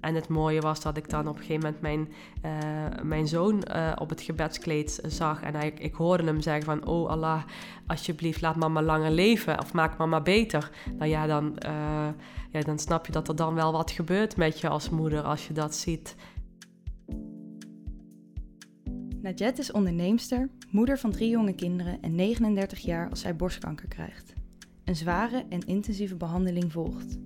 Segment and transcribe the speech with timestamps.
[0.00, 2.08] en het mooie was dat ik dan op een gegeven moment mijn,
[2.42, 5.42] eh, mijn zoon eh, op het gebedskleed zag.
[5.42, 7.42] En hij, ik hoorde hem zeggen van, oh Allah,
[7.86, 9.58] alsjeblieft laat mama langer leven.
[9.60, 10.70] Of maak mama beter.
[10.98, 12.08] Nou ja dan, uh,
[12.50, 15.46] ja, dan snap je dat er dan wel wat gebeurt met je als moeder als
[15.46, 16.16] je dat ziet.
[19.22, 24.32] Najet is onderneemster, moeder van drie jonge kinderen en 39 jaar als zij borstkanker krijgt.
[24.84, 27.18] Een zware en intensieve behandeling volgt.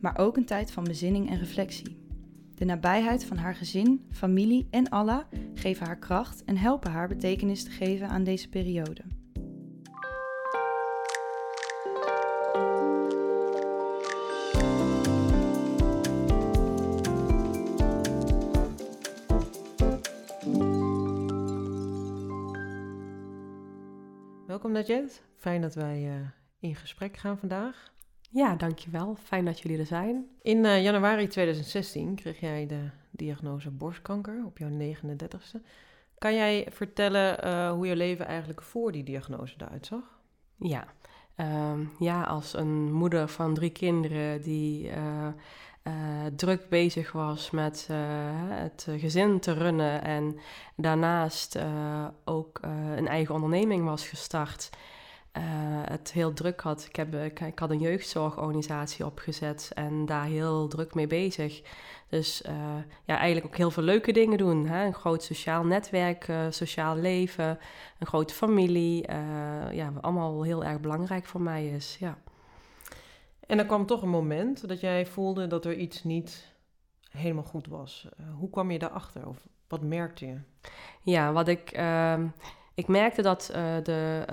[0.00, 2.03] Maar ook een tijd van bezinning en reflectie.
[2.54, 7.64] De nabijheid van haar gezin, familie en Allah geven haar kracht en helpen haar betekenis
[7.64, 9.02] te geven aan deze periode.
[24.46, 25.22] Welkom Najet.
[25.36, 26.28] Fijn dat wij uh,
[26.60, 27.92] in gesprek gaan vandaag.
[28.34, 29.16] Ja, dankjewel.
[29.22, 30.26] Fijn dat jullie er zijn.
[30.42, 35.60] In uh, januari 2016 kreeg jij de diagnose borstkanker op jouw 39ste.
[36.18, 40.18] Kan jij vertellen uh, hoe je leven eigenlijk voor die diagnose eruit zag?
[40.56, 40.86] Ja,
[41.36, 45.28] uh, ja als een moeder van drie kinderen die uh,
[46.36, 47.88] druk bezig was met
[48.48, 50.38] het gezin te runnen en
[50.76, 51.58] daarnaast
[52.24, 52.60] ook
[52.96, 54.70] een eigen onderneming was gestart
[55.36, 55.42] uh,
[55.84, 56.84] het heel druk had.
[56.88, 61.62] Ik, heb, ik, ik, had een jeugdzorgorganisatie opgezet en daar heel druk mee bezig.
[62.08, 62.54] Dus uh,
[63.04, 64.66] ja, eigenlijk ook heel veel leuke dingen doen.
[64.66, 64.86] Hè?
[64.86, 67.58] Een groot sociaal netwerk, uh, sociaal leven,
[67.98, 69.06] een grote familie.
[69.72, 71.96] ja, allemaal heel erg belangrijk voor mij is.
[72.00, 72.18] Ja.
[73.46, 76.52] En er kwam toch een moment dat jij voelde dat er iets niet
[77.10, 78.08] helemaal goed was.
[78.38, 79.28] hoe kwam je daarachter?
[79.28, 80.38] Of wat merkte je?
[81.02, 82.26] Ja, wat ik ehm,
[82.74, 84.24] ik merkte dat, uh, de,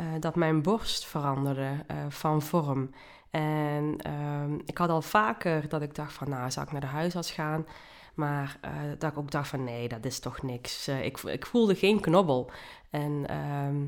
[0.00, 1.70] uh, dat mijn borst veranderde
[2.08, 2.90] van vorm.
[3.30, 6.86] En ehm, ik had al vaker dat ik dacht van, nou, zou ik naar de
[6.86, 7.66] huisarts gaan?
[8.14, 8.58] Maar
[8.98, 10.88] dat ik ook dacht van, nee, dat is toch niks.
[10.88, 12.50] ik, ik voelde geen knobbel.
[12.90, 13.84] En ehm,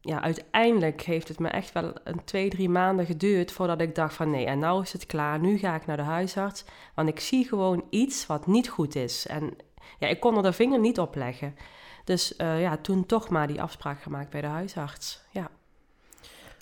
[0.00, 4.14] ja, uiteindelijk heeft het me echt wel een twee, drie maanden geduurd voordat ik dacht
[4.14, 6.64] van nee, en nou is het klaar, nu ga ik naar de huisarts.
[6.94, 9.26] Want ik zie gewoon iets wat niet goed is.
[9.26, 9.56] En
[9.98, 11.56] ja, ik kon er de vinger niet op leggen.
[12.04, 15.24] Dus uh, ja, toen toch maar die afspraak gemaakt bij de huisarts.
[15.30, 15.48] Ja.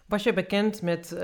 [0.07, 1.21] Was je bekend met uh,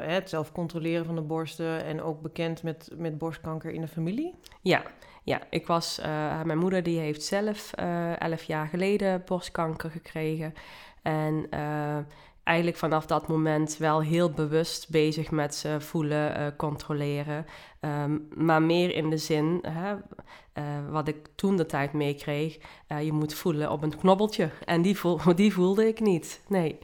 [0.00, 4.34] het zelf controleren van de borsten en ook bekend met, met borstkanker in de familie?
[4.60, 4.82] Ja,
[5.22, 7.72] ja ik was, uh, mijn moeder die heeft zelf
[8.18, 10.54] elf jaar geleden borstkanker gekregen.
[11.02, 11.48] En
[12.44, 17.46] eigenlijk vanaf dat moment wel heel bewust bezig met ze voelen, uh, controleren.
[17.80, 22.58] Um, maar meer in de zin, hè, uh, wat ik toen de tijd meekreeg,
[22.88, 24.50] uh, je moet voelen op een knobbeltje.
[24.64, 26.78] En die, voel, die voelde ik niet, nee.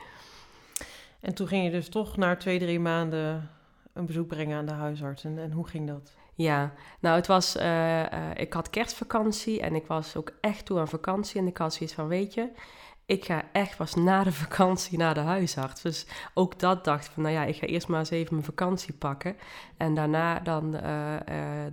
[1.21, 3.51] En toen ging je dus toch na twee, drie maanden
[3.93, 5.25] een bezoek brengen aan de huisarts.
[5.25, 6.17] En, en hoe ging dat?
[6.35, 7.57] Ja, nou het was,
[8.35, 11.41] ik had kerstvakantie en ik was ook echt toe aan vakantie.
[11.41, 12.49] En ik had zoiets van, weet je,
[13.09, 15.83] ik ga echt pas na de vakantie naar de huisarts.
[15.83, 18.95] Dus ook dat dacht van, nou ja, ik ga eerst maar eens even mijn vakantie
[18.95, 19.37] pakken.
[19.77, 21.21] En daarna dan, uh, uh,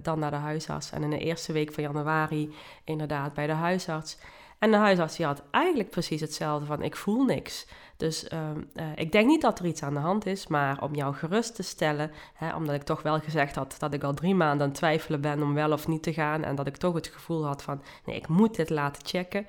[0.01, 0.91] dan naar de huisarts.
[0.91, 2.53] En in de eerste week van januari
[2.84, 4.18] inderdaad bij de huisarts.
[4.59, 7.67] En de huisarts die had eigenlijk precies hetzelfde van, ik voel niks.
[7.97, 11.16] Dus uh, ik denk niet dat er iets aan de hand is, maar om jou
[11.16, 14.62] gerust te stellen, hè, omdat ik toch wel gezegd had dat ik al drie maanden
[14.62, 16.44] aan het twijfelen ben om wel of niet te gaan.
[16.44, 19.47] En dat ik toch het gevoel had van, nee, ik moet dit laten checken.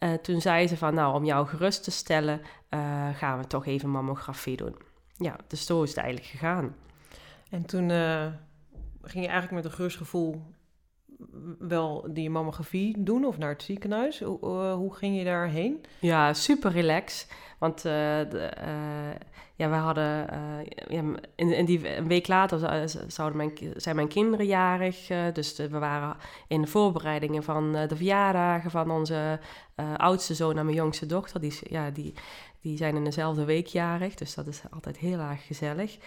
[0.00, 2.40] Uh, toen zei ze van, nou, om jou gerust te stellen,
[2.70, 4.76] uh, gaan we toch even mammografie doen.
[5.16, 6.74] Ja, dus zo is het eigenlijk gegaan.
[7.50, 8.26] En toen uh,
[9.02, 10.42] ging je eigenlijk met een gerust gevoel
[11.58, 14.20] wel die mammografie doen of naar het ziekenhuis?
[14.20, 15.84] Hoe, hoe ging je daarheen?
[15.98, 17.26] Ja, super relax.
[17.58, 18.50] Want de,
[19.54, 20.28] ja, we hadden
[21.36, 25.06] in, die een week later zouden mijn, zijn mijn kinderen jarig.
[25.32, 26.16] dus we waren
[26.48, 29.38] in de voorbereidingen van de verjaardagen van onze
[29.96, 31.40] oudste zoon en mijn jongste dochter.
[31.40, 32.14] Die, ja, die,
[32.60, 35.98] die zijn in dezelfde week jarig, dus dat is altijd heel erg gezellig.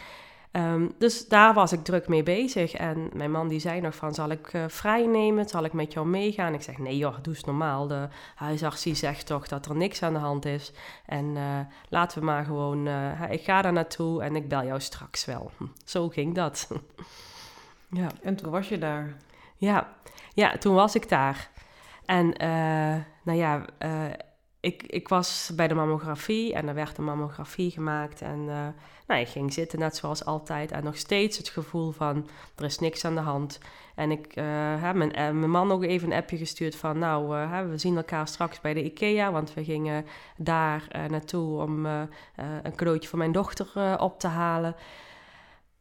[0.52, 2.74] Um, dus daar was ik druk mee bezig.
[2.74, 5.50] En mijn man die zei nog van, zal ik uh, vrij nemen?
[5.50, 6.54] Zal ik met jou meegaan?
[6.54, 7.88] Ik zeg, nee joh, doe eens normaal.
[7.88, 10.72] De huisarts die zegt toch dat er niks aan de hand is.
[11.06, 11.60] En uh,
[11.90, 15.52] laten we maar gewoon, uh, ik ga daar naartoe en ik bel jou straks wel.
[15.86, 16.68] Zo ging dat.
[17.90, 18.08] ja.
[18.22, 19.16] En toen was je daar?
[19.58, 19.88] Ja,
[20.34, 21.50] ja toen was ik daar.
[22.06, 22.34] En
[23.24, 23.66] nou ja,
[24.60, 28.22] ik, ik was bij de mammografie en er werd een mammografie gemaakt.
[28.22, 28.68] En uh,
[29.08, 30.72] nou, ik ging zitten net zoals altijd.
[30.72, 33.60] En nog steeds het gevoel van, er is niks aan de hand.
[33.96, 34.34] En ik
[34.80, 37.00] heb mijn, uh, mijn man ook even een appje gestuurd van...
[37.00, 39.32] nou, we zien elkaar straks bij de IKEA...
[39.32, 40.06] want we gingen
[40.38, 44.76] daar naartoe om een cadeautje voor mijn dochter op te halen.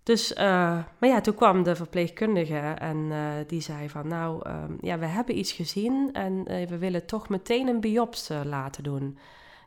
[0.09, 3.13] Dus, maar ja, toen kwam de verpleegkundige en
[3.47, 7.69] die zei van, nou, ehm, ja, we hebben iets gezien en we willen toch meteen
[7.69, 9.19] een biopsie laten doen.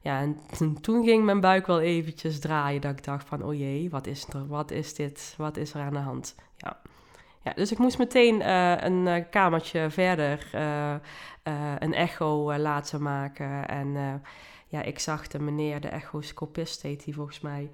[0.02, 0.38] Ja, en
[0.82, 2.82] toen ging mijn buik wel eventjes draaien.
[2.82, 4.48] Dat ik dacht van, oh jee, wat is er?
[4.48, 5.34] Wat is dit?
[5.38, 6.36] Wat is er aan de hand?
[6.58, 6.82] Ja.
[7.44, 8.50] Ja, dus ik moest meteen
[8.86, 10.50] een kamertje verder
[11.80, 13.68] een echo laten maken.
[13.68, 14.22] En
[14.68, 17.72] ja, ik zag de meneer, de echoscopist heet die volgens mij,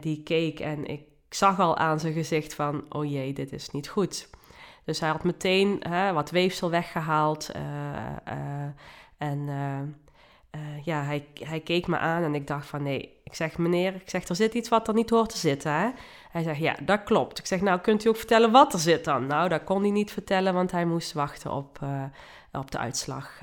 [0.00, 1.00] die keek en ik
[1.34, 4.28] zag al aan zijn gezicht van, oh jee, dit is niet goed.
[4.84, 5.82] Dus hij had meteen
[6.12, 7.50] wat weefsel weggehaald
[9.18, 9.48] en
[10.54, 13.94] uh, ja, hij, hij keek me aan en ik dacht van nee, ik zeg meneer,
[13.94, 15.90] ik zeg er zit iets wat er niet hoort te zitten hè.
[16.30, 17.38] Hij zegt ja, dat klopt.
[17.38, 19.26] Ik zeg nou kunt u ook vertellen wat er zit dan?
[19.26, 21.78] Nou, dat kon hij niet vertellen, want hij moest wachten op,
[22.52, 23.40] op de uitslag.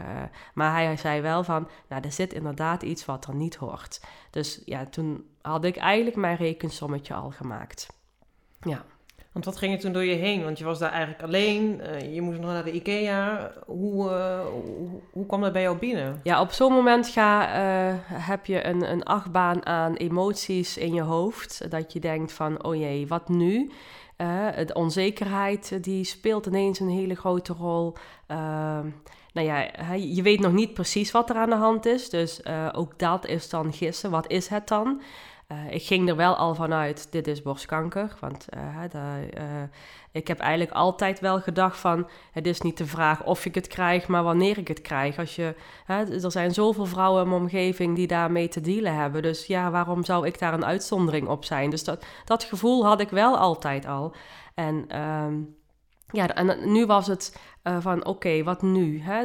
[0.53, 4.01] Maar hij zei wel van, nou er zit inderdaad iets wat er niet hoort.
[4.29, 7.87] Dus ja, toen had ik eigenlijk mijn rekensommetje al gemaakt.
[8.61, 8.85] Ja.
[9.35, 10.43] Want wat ging er toen door je heen?
[10.43, 13.51] Want je was daar eigenlijk alleen, uh, je moest nog naar de IKEA.
[13.65, 16.19] Hoe, uh, hoe, hoe, kwam dat bij jou binnen?
[16.23, 21.01] Ja, op zo'n moment ga, uh, heb je een, een achtbaan aan emoties in je
[21.01, 21.71] hoofd.
[21.71, 23.71] Dat je denkt van, oh jee, wat nu?
[24.65, 27.93] de onzekerheid die speelt ineens een hele grote rol.
[28.27, 28.89] Ehm,
[29.33, 32.09] nou ja, je weet nog niet precies wat er aan de hand is.
[32.09, 34.11] Dus ook dat is dan gissen.
[34.11, 35.01] Wat is het dan?
[35.51, 38.15] Uh, ik ging er wel al vanuit, dit is borstkanker.
[38.19, 39.41] Want uh, uh,
[40.11, 42.07] ik heb eigenlijk altijd wel gedacht van...
[42.31, 45.17] het is niet de vraag of ik het krijg, maar wanneer ik het krijg.
[45.17, 45.55] Als je,
[45.87, 49.21] er zijn zoveel vrouwen in mijn omgeving die daarmee te dealen hebben.
[49.21, 51.69] Dus ja, waarom zou ik daar een uitzondering op zijn?
[51.69, 54.15] Dus dat, dat gevoel had ik wel altijd al.
[54.53, 55.01] En...
[55.01, 55.55] Um,
[56.11, 57.39] ja, en nu was het
[57.79, 59.01] van oké, wat nu?
[59.01, 59.21] Hè?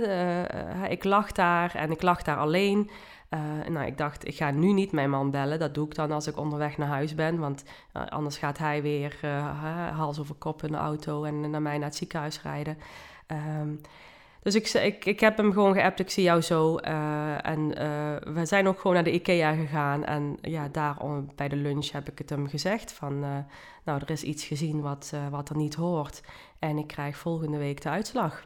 [0.88, 2.90] Ik lag daar en ik lag daar alleen.
[3.34, 5.58] Uh, nou, ik dacht, ik ga nu niet mijn man bellen.
[5.58, 7.38] Dat doe ik dan als ik onderweg naar huis ben.
[7.38, 7.64] Want
[7.96, 11.78] uh, anders gaat hij weer uh, hals over kop in de auto en naar mij
[11.78, 12.78] naar het ziekenhuis rijden.
[13.60, 13.80] Um,
[14.42, 16.76] dus ik, ik, ik heb hem gewoon geappt, ik zie jou zo.
[16.76, 17.68] en
[18.34, 20.04] we zijn ook gewoon naar de IKEA gegaan.
[20.04, 20.96] En ja, daar
[21.34, 23.18] bij de lunch heb ik het hem gezegd van...
[23.84, 26.22] nou, er is iets gezien wat, wat er niet hoort.
[26.58, 28.44] En ik krijg volgende week de uitslag.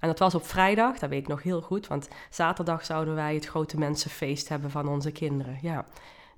[0.00, 3.34] En dat was op vrijdag, dat weet ik nog heel goed, want zaterdag zouden wij
[3.34, 5.58] het grote mensenfeest hebben van onze kinderen.
[5.62, 5.84] Ja,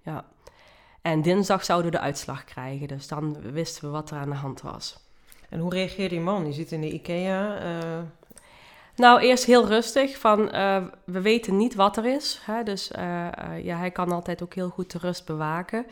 [0.03, 0.25] ja.
[1.03, 4.37] En dinsdag zouden we de uitslag krijgen, dus dan wisten we wat er aan de
[4.37, 5.07] hand was.
[5.49, 6.47] En hoe reageerde die man?
[6.47, 7.63] Je zit in de IKEA.
[7.63, 7.99] Uh...
[8.99, 12.41] Nou, eerst heel rustig, van uh, we weten niet wat er is.
[12.45, 12.63] Hè?
[12.63, 13.29] Dus uh,
[13.63, 15.87] ja, hij kan altijd ook heel goed de rust bewaken.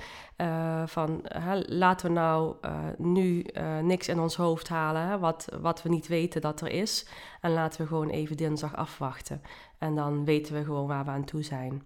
[0.86, 1.24] Van
[1.66, 2.56] laten we nou
[2.98, 3.46] nu
[3.82, 5.18] niks in ons hoofd halen, hè?
[5.18, 7.06] Wat, wat we niet weten dat er is.
[7.40, 9.42] En laten we gewoon even dinsdag afwachten.
[9.78, 11.82] En dan weten we gewoon waar we aan toe zijn.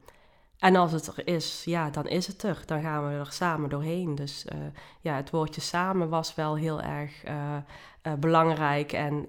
[0.58, 2.62] En als het er is, ja, dan is het er.
[2.66, 4.14] Dan gaan we er samen doorheen.
[4.14, 4.44] Dus
[5.00, 7.22] ja, het woordje samen was wel heel erg
[8.18, 9.26] belangrijk en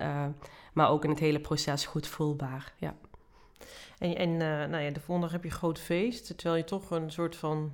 [0.74, 2.74] maar ook in het hele proces goed voelbaar.
[2.78, 2.96] Ja.
[4.02, 6.64] En, en uh, nou ja, de volgende dag heb je een groot feest, terwijl je
[6.64, 7.74] toch een soort van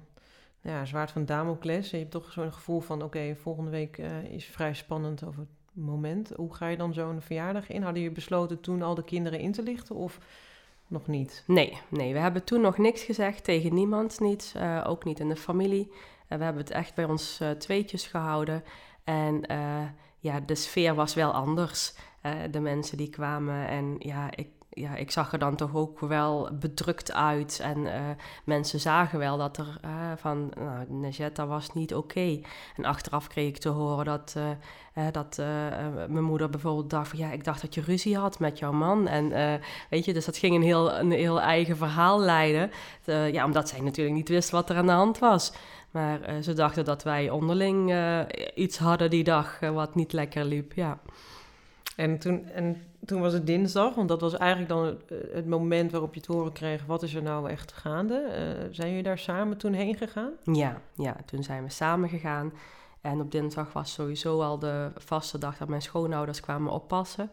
[0.62, 1.90] ja, zwaard van Damocles.
[1.90, 5.50] Je hebt toch zo'n gevoel van, oké, volgende week uh, is vrij spannend over het
[5.72, 6.32] moment.
[6.36, 7.82] Hoe ga je dan zo'n verjaardag in?
[7.82, 10.20] Hadden je besloten toen al de kinderen in te lichten of
[10.88, 11.44] nog niet?
[11.48, 15.30] Nee, nee, we hebben toen nog niks gezegd, tegen niemand niet, uh, ook niet in
[15.30, 15.92] de familie.
[16.28, 18.64] we hebben het echt bij ons tweetjes gehouden.
[19.04, 19.42] En
[20.20, 21.94] ja, de sfeer was wel anders
[22.52, 23.68] de mensen die kwamen.
[23.68, 24.48] En ja ik,
[24.78, 27.60] ja, ik zag er dan toch ook wel bedrukt uit.
[27.60, 27.94] En uh,
[28.44, 32.40] mensen zagen wel dat er uh, van, nou, Najetta was niet oké.
[32.76, 34.36] En achteraf kreeg ik te horen dat,
[35.12, 35.38] dat
[36.10, 39.08] mijn moeder bijvoorbeeld dacht van, ja, ik dacht dat je ruzie had met jouw man.
[39.08, 39.60] En
[39.90, 42.72] weet je, dus dat ging een heel, een heel eigen verhaal leiden.
[43.32, 45.54] ja, omdat zij natuurlijk niet wist wat er aan de hand was.
[45.92, 47.94] Maar ze dachten dat wij onderling
[48.56, 51.00] iets hadden die dag wat niet lekker liep, ja.
[51.98, 54.98] En toen, en toen was het dinsdag, want dat was eigenlijk dan
[55.34, 56.86] het, moment waarop je te horen kreeg...
[56.86, 58.26] wat is er nou echt gaande?
[58.28, 60.32] Uh, zijn jullie daar samen toen heen gegaan?
[60.44, 62.54] Ja, ja, toen zijn we samen gegaan.
[63.02, 67.32] En op dinsdag was sowieso al de vaste dag dat mijn schoonouders kwamen oppassen.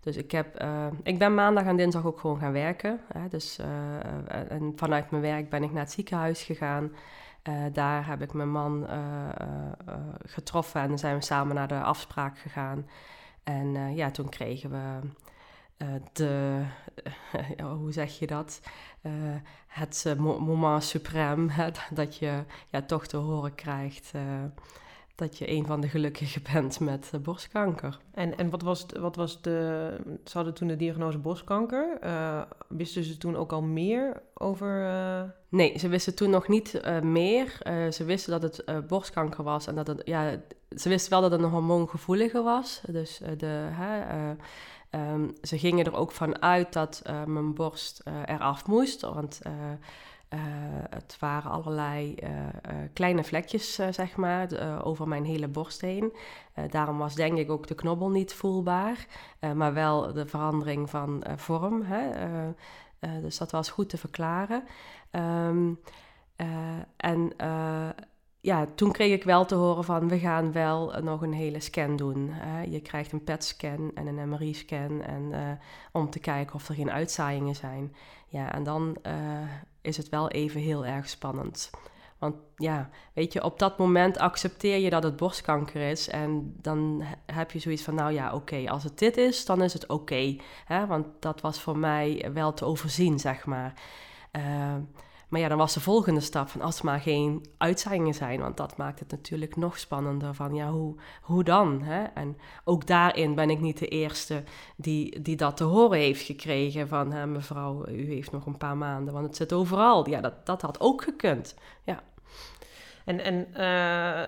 [0.00, 3.00] Dus ik, heb, uh, ik ben maandag en dinsdag ook gewoon gaan werken.
[3.12, 6.92] Hè, dus, uh, en vanuit mijn werk ben ik naar het ziekenhuis gegaan...
[7.72, 8.86] daar heb ik mijn man
[10.24, 12.86] getroffen en dan zijn we samen naar de afspraak gegaan.
[13.46, 15.08] En uh, ja, toen kregen we
[15.84, 16.62] uh, de,
[17.60, 18.60] uh, hoe zeg je dat?
[19.66, 24.12] het moment suprême, dat je ja, toch te horen krijgt
[25.16, 27.98] dat je een van de gelukkigen bent met borstkanker.
[28.10, 29.90] En, en wat, was, wat was de.
[30.24, 31.98] Ze hadden toen de diagnose borstkanker.
[32.04, 34.82] Uh, wisten ze toen ook al meer over.
[34.82, 35.22] Uh...
[35.48, 37.60] Nee, ze wisten toen nog niet uh, meer.
[37.90, 40.02] ze wisten dat het borstkanker was en dat het.
[40.04, 42.82] Ja, ze wist wel dat het een hormoongevoelige was.
[42.86, 43.68] Dus de,
[44.90, 49.00] ehm, ze gingen er ook van uit dat mijn borst eraf moest.
[49.00, 49.40] Want
[50.90, 52.14] het waren allerlei
[52.92, 54.48] kleine vlekjes, zeg maar,
[54.84, 56.12] over mijn hele borst heen.
[56.70, 59.06] daarom was denk ik ook de knobbel niet voelbaar,
[59.54, 61.82] maar wel de verandering van vorm.
[61.82, 62.10] Hè?
[63.20, 64.64] dus dat was goed te verklaren.
[65.10, 65.80] Um,
[66.96, 67.32] en
[68.46, 71.96] ja, toen kreeg ik wel te horen van we gaan wel nog een hele scan
[71.96, 72.32] doen.
[72.70, 75.38] Je krijgt een PET-scan en een MRI-scan en, uh,
[75.92, 77.94] om te kijken of er geen uitzaaiingen zijn.
[78.28, 79.12] Ja, en dan uh,
[79.80, 81.70] is het wel even heel erg spannend.
[82.18, 86.08] Want ja, weet je, op dat moment accepteer je dat het borstkanker is.
[86.08, 89.72] En dan heb je zoiets van, nou ja, oké, als het dit is, dan is
[89.72, 90.36] het oké.
[90.88, 93.72] Want dat was voor mij wel te overzien, zeg maar.
[95.28, 98.40] Maar ja, dan was de volgende stap van als maar geen uitzaaiingen zijn.
[98.40, 101.82] Want dat maakt het natuurlijk nog spannender van ja, hoe, hoe dan?
[101.82, 102.02] Hè?
[102.02, 104.42] En ook daarin ben ik niet de eerste
[104.76, 108.76] die, die dat te horen heeft gekregen van hè, mevrouw, u heeft nog een paar
[108.76, 110.08] maanden, want het zit overal.
[110.08, 111.54] Ja, dat, dat had ook gekund.
[111.84, 112.02] Ja.
[113.04, 114.22] En, en uh,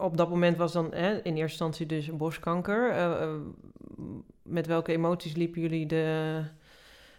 [0.00, 2.96] op dat moment was dan hè, in eerste instantie dus borstkanker.
[2.96, 3.34] Uh,
[4.42, 6.42] met welke emoties liepen jullie de,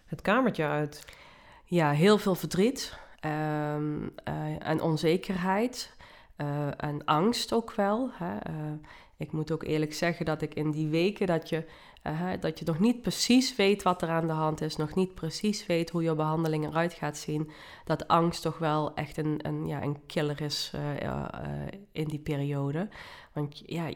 [0.06, 1.06] het kamertje uit?
[1.69, 5.95] Ja, heel veel verdriet um, uh, en onzekerheid
[6.38, 8.09] uh, en angst ook wel.
[8.13, 8.33] Hè.
[8.33, 8.71] Uh,
[9.17, 11.65] ik moet ook eerlijk zeggen dat ik in die weken dat je,
[12.39, 15.65] dat je nog niet precies weet wat er aan de hand is, nog niet precies
[15.65, 17.51] weet hoe je behandeling eruit gaat zien,
[17.85, 20.73] dat angst toch wel echt een, een, ja, een killer is
[21.91, 22.89] in die periode.
[23.33, 23.89] Want ja,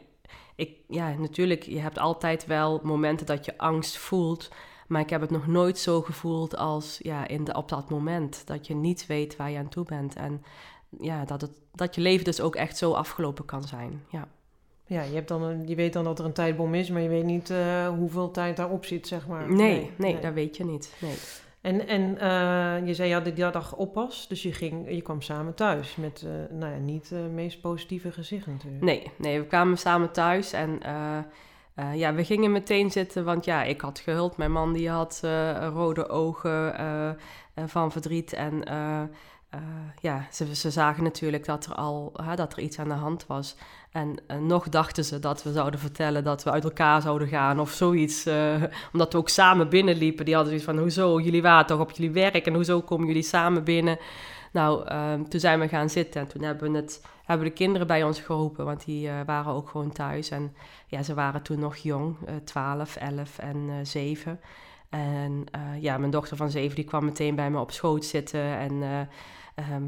[0.54, 4.50] ik, ja, natuurlijk, je hebt altijd wel momenten dat je angst voelt.
[4.86, 8.46] Maar ik heb het nog nooit zo gevoeld als ja, in de, op dat moment.
[8.46, 10.14] Dat je niet weet waar je aan toe bent.
[10.14, 10.42] En
[11.00, 14.02] ja, dat, het, dat je leven dus ook echt zo afgelopen kan zijn.
[14.10, 14.28] Ja.
[14.86, 17.08] Ja, je, hebt dan een, je weet dan dat er een tijdbom is, maar je
[17.08, 19.52] weet niet uh, hoeveel tijd daarop zit, zeg maar.
[19.52, 20.92] Nee, nee, nee, dat weet je niet.
[21.00, 21.14] Nee.
[21.60, 25.54] En, en uh, je zei, had die dag oppas, dus je, ging, je kwam samen
[25.54, 28.82] thuis met uh, nou ja, niet het meest positieve gezicht natuurlijk.
[28.82, 30.80] Nee, nee, we kwamen samen thuis en
[31.76, 34.36] uh, ja, we gingen meteen zitten, want ja, ik had gehuld.
[34.36, 38.32] Mijn man die had uh, rode ogen uh, van verdriet.
[38.32, 38.62] En
[40.00, 43.56] ja, ze, ze, zagen natuurlijk dat er al dat er iets aan de hand was.
[43.90, 47.70] En nog dachten ze dat we zouden vertellen dat we uit elkaar zouden gaan of
[47.70, 48.26] zoiets.
[48.92, 50.24] omdat we ook samen binnenliepen.
[50.24, 53.22] Die hadden zoiets van, hoezo, jullie waren toch op jullie werk en hoezo komen jullie
[53.22, 53.98] samen binnen?
[54.52, 54.88] Nou,
[55.28, 58.20] toen zijn we gaan zitten en toen hebben we, het, hebben de kinderen bij ons
[58.20, 60.30] geroepen, want die waren ook gewoon thuis.
[60.30, 60.54] En
[60.86, 64.40] ja, ze waren toen nog jong, uh, 12, 11 en uh, 7.
[64.88, 68.58] En uh, ja, mijn dochter van 7 die kwam meteen bij me op schoot zitten.
[68.58, 68.78] En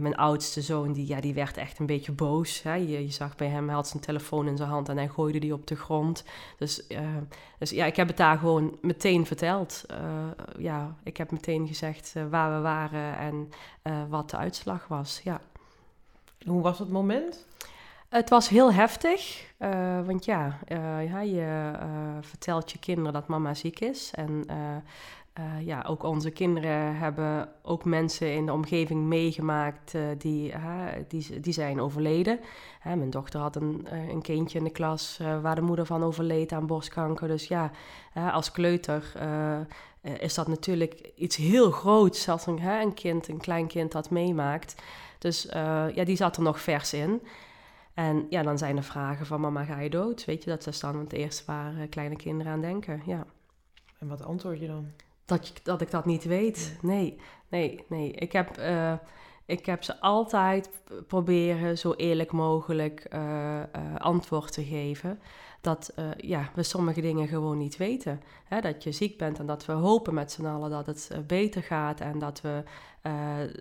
[0.00, 2.62] mijn oudste zoon die, ja, die werd echt een beetje boos.
[2.62, 2.74] Hè.
[2.74, 5.38] Je, je, zag bij hem, hij had zijn telefoon in zijn hand en hij gooide
[5.38, 6.24] die op de grond.
[6.58, 6.86] Dus,
[7.58, 9.84] dus ja, ik heb het daar gewoon meteen verteld.
[10.58, 13.48] ja, ik heb meteen gezegd waar we waren en
[14.08, 15.20] wat de uitslag was.
[15.24, 15.40] Ja.
[16.46, 17.46] Hoe was het moment?
[18.08, 21.88] Het was heel heftig, uh, want ja, uh, ja je uh,
[22.20, 24.10] vertelt je kinderen dat mama ziek is.
[24.14, 24.46] En
[25.60, 30.54] ja, ook onze kinderen hebben ook mensen in de omgeving meegemaakt die,
[31.08, 32.40] die, die zijn overleden.
[32.84, 36.66] mijn dochter had een, een kindje in de klas waar de moeder van overleed aan
[36.66, 37.28] borstkanker.
[37.28, 37.70] Dus ja,
[38.32, 39.12] als kleuter
[40.18, 44.82] is dat natuurlijk iets heel groots als een, een kind, een klein kind dat meemaakt.
[45.26, 45.42] Dus
[45.94, 47.20] ja, die zat er nog vers in.
[47.96, 50.24] En ja, dan zijn er vragen van mama, ga je dood?
[50.24, 53.26] Weet je, dat is dan het eerste waar eh, kleine kinderen aan denken, ja.
[53.98, 54.92] En wat antwoord je dan?
[55.24, 56.78] Dat, je, dat ik dat niet weet.
[56.82, 58.12] Nee, nee, nee.
[58.12, 58.92] Ik heb, uh,
[59.46, 60.70] ik heb ze altijd
[61.06, 63.60] proberen zo eerlijk mogelijk uh,
[63.96, 65.20] antwoord te geven.
[65.60, 68.20] Dat ja, we sommige dingen gewoon niet weten.
[68.44, 71.62] Hè, dat je ziek bent en dat we hopen met z'n allen dat het beter
[71.62, 72.00] gaat.
[72.00, 72.62] En dat we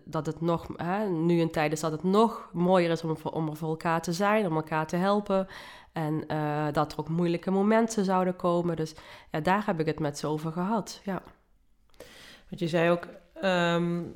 [0.03, 3.47] dat het nog, hè, nu een tijd is dat het nog mooier is om, om
[3.47, 5.47] er voor elkaar te zijn, om elkaar te helpen.
[5.91, 6.27] En
[6.71, 8.75] dat er ook moeilijke momenten zouden komen.
[8.75, 8.95] Dus
[9.31, 11.01] ja, daar heb ik het met ze over gehad.
[11.03, 11.21] Ja.
[12.49, 13.07] Want je zei ook,
[13.43, 14.15] um,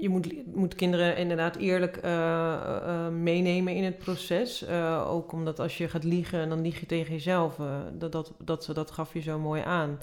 [0.00, 4.68] je moet, moet kinderen inderdaad eerlijk uh, meenemen in het proces.
[5.06, 7.56] ook omdat als je gaat liegen, dan lieg je tegen jezelf.
[7.92, 10.00] dat, dat, dat, dat gaf je zo mooi aan.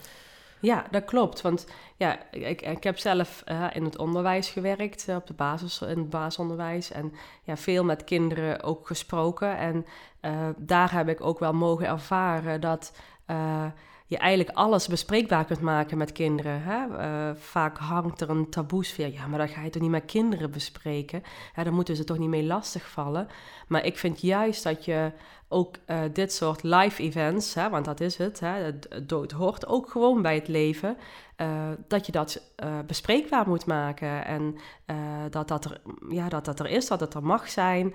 [0.60, 1.42] Ja, dat klopt.
[1.42, 6.10] Want ja, ik, ik heb zelf in het onderwijs gewerkt, op de basis, in het
[6.10, 6.92] basisonderwijs.
[6.92, 9.58] En ja, veel met kinderen ook gesproken.
[9.58, 9.86] En
[10.58, 12.94] daar heb ik ook wel mogen ervaren dat
[14.14, 16.62] je eigenlijk alles bespreekbaar kunt maken met kinderen.
[16.64, 16.98] Hè?
[16.98, 19.12] Eh, vaak hangt er een taboesfeer.
[19.12, 21.24] Ja, maar dan ga je toch niet met kinderen bespreken?
[21.54, 23.28] Hè, dan moeten ze toch niet mee lastigvallen.
[23.68, 25.12] Maar ik vind juist dat je
[25.48, 29.68] ook uh, dit soort live events, hè, want dat is het, hè, het dood hoort
[29.68, 30.98] ook gewoon bij het leven,
[31.38, 31.48] uh,
[31.88, 32.52] dat je dat
[32.86, 34.56] bespreekbaar moet maken en
[35.30, 37.94] dat, dat, er, ja, dat dat er is, dat het er mag zijn.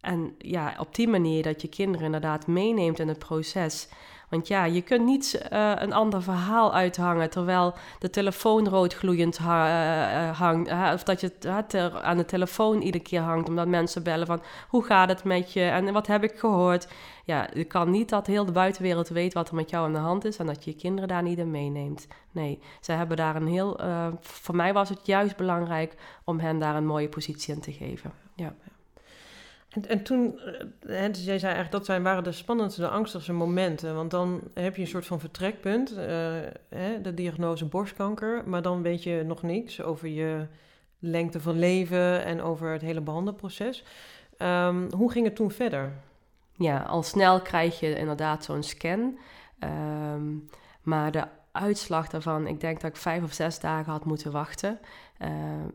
[0.00, 3.88] en ja, op die manier dat je kinderen inderdaad meeneemt in het proces.
[4.34, 10.28] Want ja, je kunt niet uh, een ander verhaal uithangen terwijl de telefoon roodgloeiend ha
[10.28, 10.70] uh, hangt.
[10.70, 14.42] Uh, of dat je het aan de telefoon iedere keer hangt omdat mensen bellen van
[14.68, 16.88] hoe gaat het met je en wat heb ik gehoord.
[17.24, 19.98] Ja, je kan niet dat heel de buitenwereld weet wat er met jou aan de
[19.98, 22.06] hand is en dat je je kinderen daar niet in meeneemt.
[22.30, 23.80] Nee, ze hebben daar een heel.
[24.20, 28.12] voor mij was het juist belangrijk om hen daar een mooie positie in te geven.
[28.34, 28.54] Ja.
[29.74, 30.52] En, en toen, eh,
[30.86, 33.94] hè, dus jij zei eigenlijk dat zijn, waren de spannendste, de angstigste momenten.
[33.94, 35.98] Want dan heb je een soort van vertrekpunt, uh,
[36.68, 40.46] hè, de diagnose borstkanker, maar dan weet je nog niks over je
[40.98, 43.84] lengte van leven en over het hele behandelproces.
[44.38, 45.92] Um, hoe ging het toen verder?
[46.56, 49.18] Ja, al snel krijg je inderdaad zo'n scan.
[50.14, 50.48] Um,
[50.82, 54.78] maar de uitslag daarvan, ik denk dat ik vijf of zes dagen had moeten wachten.
[55.22, 55.28] Uh,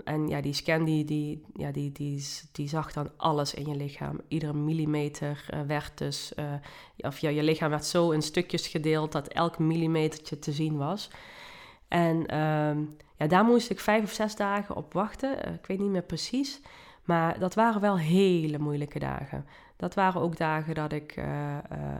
[0.03, 3.75] en ja, die scan die, die, ja, die, die, die zag dan alles in je
[3.75, 4.21] lichaam.
[4.27, 6.53] Iedere millimeter uh, werd dus, uh,
[6.97, 11.09] of ja, je lichaam werd zo in stukjes gedeeld dat elk millimetertje te zien was.
[11.87, 12.83] En ehm,
[13.17, 15.53] ja, daar moest ik vijf of zes dagen op wachten.
[15.53, 16.61] ik weet niet meer precies.
[17.03, 19.45] Maar dat waren wel hele moeilijke dagen.
[19.79, 21.57] Dat waren ook dagen dat ik uh, uh,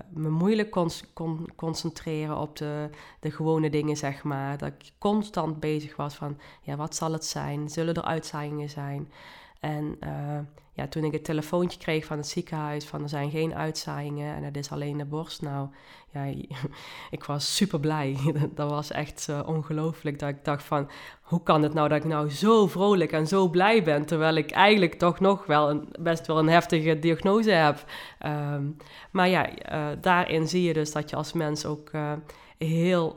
[0.10, 4.58] me moeilijk kon, kon, concentreren op de, de gewone dingen, zeg maar.
[4.58, 7.70] Dat ik constant bezig was van, ja, wat zal het zijn?
[7.70, 9.12] Zullen er uitzaaiingen zijn?
[9.60, 10.40] En uh,
[10.74, 14.44] ja, toen ik het telefoontje kreeg van het ziekenhuis van er zijn geen uitzaaiingen en
[14.44, 15.42] het is alleen de borst.
[15.42, 15.68] Nou,
[16.12, 16.24] ja,
[17.18, 18.18] ik was super blij.
[18.56, 20.90] dat was echt ongelooflijk dat ik dacht van,
[21.22, 24.52] hoe kan het nou dat ik nou zo vrolijk en zo blij ben, terwijl ik
[24.52, 27.86] eigenlijk toch nog wel een, best wel een heftige diagnose heb.
[28.26, 28.78] Um,
[29.12, 32.12] maar ja, uh, daarin zie je dus dat je als mens ook uh,
[32.58, 33.14] heel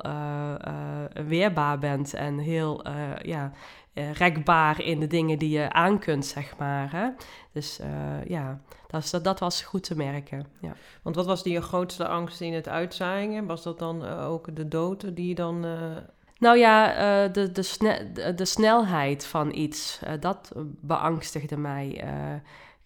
[1.27, 2.85] weerbaar bent en heel,
[3.23, 3.53] ja
[3.95, 6.93] uh, rekbaar in de dingen die je aan kunt, zeg maar.
[6.93, 7.09] Hè?
[7.53, 10.47] Dus uh, ja, dat, dat, dat, was goed te merken.
[10.61, 10.73] Ja.
[11.03, 13.47] Want wat was die je grootste angst in het uitzaaien?
[13.47, 15.67] Was dat dan uh, ook de dood die je dan...
[16.39, 22.05] Nou ja, de, de, sne de, de, snelheid van iets, dat beangstigde mij.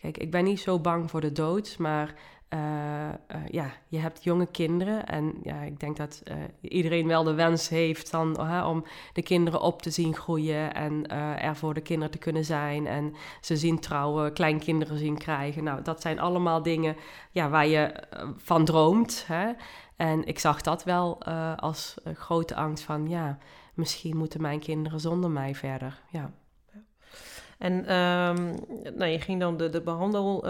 [0.01, 2.14] kijk, ik ben niet zo bang voor de dood, maar
[2.55, 7.25] uh, uh, ja, je hebt jonge kinderen en ja, ik denk dat uh, iedereen wel
[7.25, 11.07] de wens heeft dan, om de kinderen op te zien groeien en
[11.41, 15.65] er voor de kinderen te kunnen zijn en ze zien trouwen, kleinkinderen zien krijgen.
[15.65, 16.97] Nou, dat zijn allemaal dingen
[17.31, 17.95] ja, waar je
[18.37, 19.25] van droomt.
[19.27, 19.53] Hè?
[19.97, 21.23] En ik zag dat wel
[21.57, 23.39] als grote angst van, ja,
[23.75, 26.01] misschien moeten mijn kinderen zonder mij verder.
[26.11, 26.31] Ja.
[27.59, 28.55] En um,
[28.97, 30.45] nou, je ging dan de, de behandel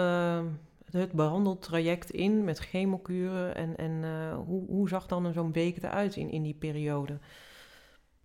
[0.96, 3.54] het behandeltraject in met chemokuren?
[3.54, 7.18] En, en uh, hoe, hoe zag dan zo'n week eruit in, in die periode?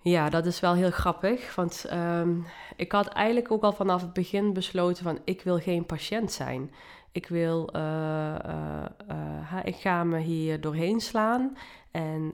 [0.01, 1.55] Ja, dat is wel heel grappig.
[1.55, 5.85] Want um, ik had eigenlijk ook al vanaf het begin besloten van ik wil geen
[5.85, 6.71] patiënt zijn.
[7.11, 8.35] Ik wil, uh,
[9.09, 11.57] uh, ik ga me hier doorheen slaan
[11.91, 12.33] en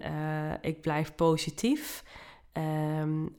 [0.61, 2.03] ik blijf positief.
[3.01, 3.35] Um,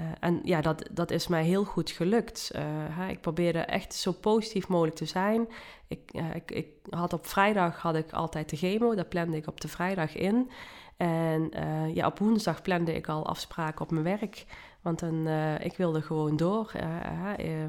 [0.00, 2.50] uh, en ja, dat, dat is mij heel goed gelukt.
[2.56, 5.48] Uh, ik probeerde echt zo positief mogelijk te zijn.
[5.88, 9.60] Ik, ik, ik, had op vrijdag had ik altijd de chemo, dat plande ik op
[9.60, 10.50] de vrijdag in.
[10.96, 11.50] En
[11.94, 14.44] ja, op woensdag plande ik al afspraken op mijn werk.
[14.82, 15.28] Want dan,
[15.60, 16.72] ik wilde gewoon door.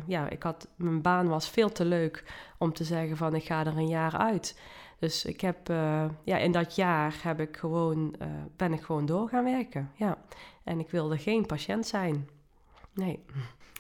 [0.06, 2.24] ja, ik had, mijn baan was veel te leuk
[2.58, 4.56] om te zeggen van ik ga er een jaar uit.
[5.02, 5.68] Dus ik heb,
[6.24, 8.16] ja, in dat jaar heb ik gewoon,
[8.56, 9.92] ben ik gewoon door gaan werken.
[9.96, 10.18] Ja.
[10.64, 12.30] En ik wilde geen patiënt zijn.
[12.94, 13.20] Nee.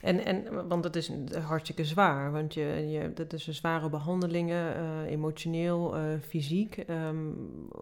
[0.02, 1.12] En, en, want het is
[1.48, 6.84] hartstikke zwaar, want je, je, dat is een zware behandelingen, uh, emotioneel, uh, fysiek.
[6.90, 7.36] Um,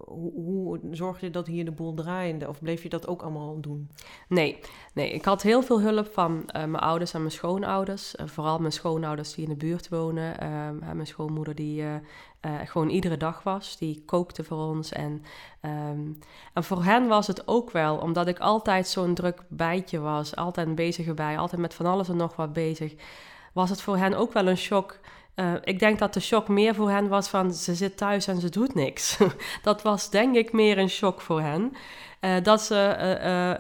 [0.05, 3.59] hoe, hoe zorg je dat hier de boel draaiende, of bleef je dat ook allemaal
[3.59, 3.89] doen?
[4.27, 4.59] Nee,
[4.93, 8.15] nee ik had heel veel hulp van uh, mijn ouders en mijn schoonouders.
[8.25, 10.39] vooral mijn schoonouders die in de buurt wonen.
[10.39, 11.83] Ehm, mijn schoonmoeder die
[12.65, 14.91] gewoon iedere dag was, die kookte voor ons.
[14.91, 15.23] En,
[15.61, 16.19] um,
[16.53, 20.75] en voor hen was het ook wel, omdat ik altijd zo'n druk bijtje was, altijd
[20.75, 22.93] bezig bij, altijd met van alles en nog wat bezig,
[23.53, 24.99] was het voor hen ook wel een shock.
[25.35, 28.39] Uh, ik denk dat de shock meer voor hen was van ze zit thuis en
[28.39, 29.17] ze doet niks.
[29.63, 31.73] dat was denk ik meer een shock voor hen.
[32.43, 32.75] Dat ze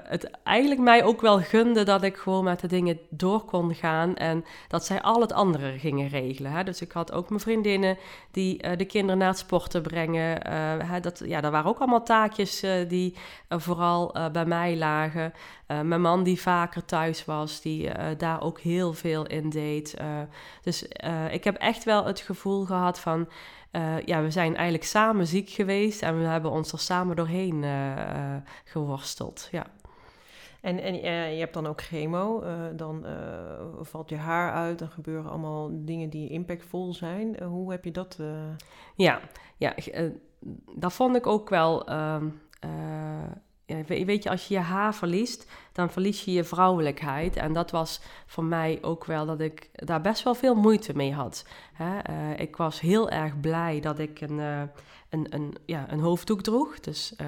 [0.07, 4.15] het eigenlijk mij ook wel gunde dat ik gewoon met de dingen door kon gaan.
[4.15, 6.51] En dat zij al het andere gingen regelen.
[6.51, 6.63] Hè.
[6.63, 7.97] Dus ik had ook mijn vriendinnen
[8.31, 10.47] die de kinderen naar het sporten brengen.
[10.85, 13.15] Hè, dat, ja, dat waren ook allemaal taakjes die
[13.49, 15.33] vooral bij mij lagen.
[15.67, 19.97] mijn man die vaker thuis was, die daar ook heel veel in deed.
[20.63, 20.87] dus
[21.31, 23.27] ik heb echt wel het gevoel gehad van
[23.71, 27.63] uh, ja, we zijn eigenlijk samen ziek geweest en we hebben ons er samen doorheen
[27.63, 29.47] uh, geworsteld.
[29.51, 29.65] Ja.
[30.61, 30.95] En, en
[31.33, 32.43] je hebt dan ook chemo,
[32.75, 33.05] dan
[33.81, 37.43] valt je haar uit, dan gebeuren allemaal dingen die impactvol zijn.
[37.43, 38.19] hoe heb je dat?
[38.95, 39.19] Ja,
[39.57, 39.75] ja
[40.75, 42.27] dat vond ik ook wel ehm,
[43.87, 47.35] weet je, als je je haar verliest, dan verlies je je vrouwelijkheid.
[47.35, 51.13] En dat was voor mij ook wel dat ik daar best wel veel moeite mee
[51.13, 51.45] had.
[51.73, 51.97] Hè?
[52.09, 54.61] Uh, ik was heel erg blij dat ik een, uh,
[55.09, 56.79] een, een, ja, een hoofddoek droeg.
[56.79, 57.27] Dus uh,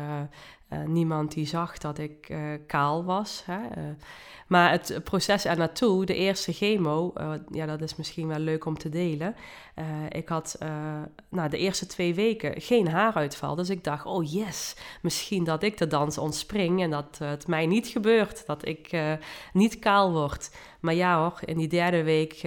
[0.85, 2.33] niemand die zag dat ik
[2.67, 3.43] kaal was.
[3.45, 3.59] Hè?
[4.47, 7.13] Maar het proces er naartoe, de eerste chemo,
[7.51, 9.35] ja, dat is misschien wel leuk om te delen.
[10.09, 10.69] Ik had uh,
[11.29, 13.55] nou, de eerste twee weken geen haaruitval.
[13.55, 17.65] Dus ik dacht, oh yes, misschien dat ik de dans ontspring en dat het mij
[17.65, 18.45] niet gebeurt.
[18.45, 18.97] Dat ik
[19.53, 20.55] niet kaal word.
[20.79, 22.39] Maar ja hoor, in die derde week,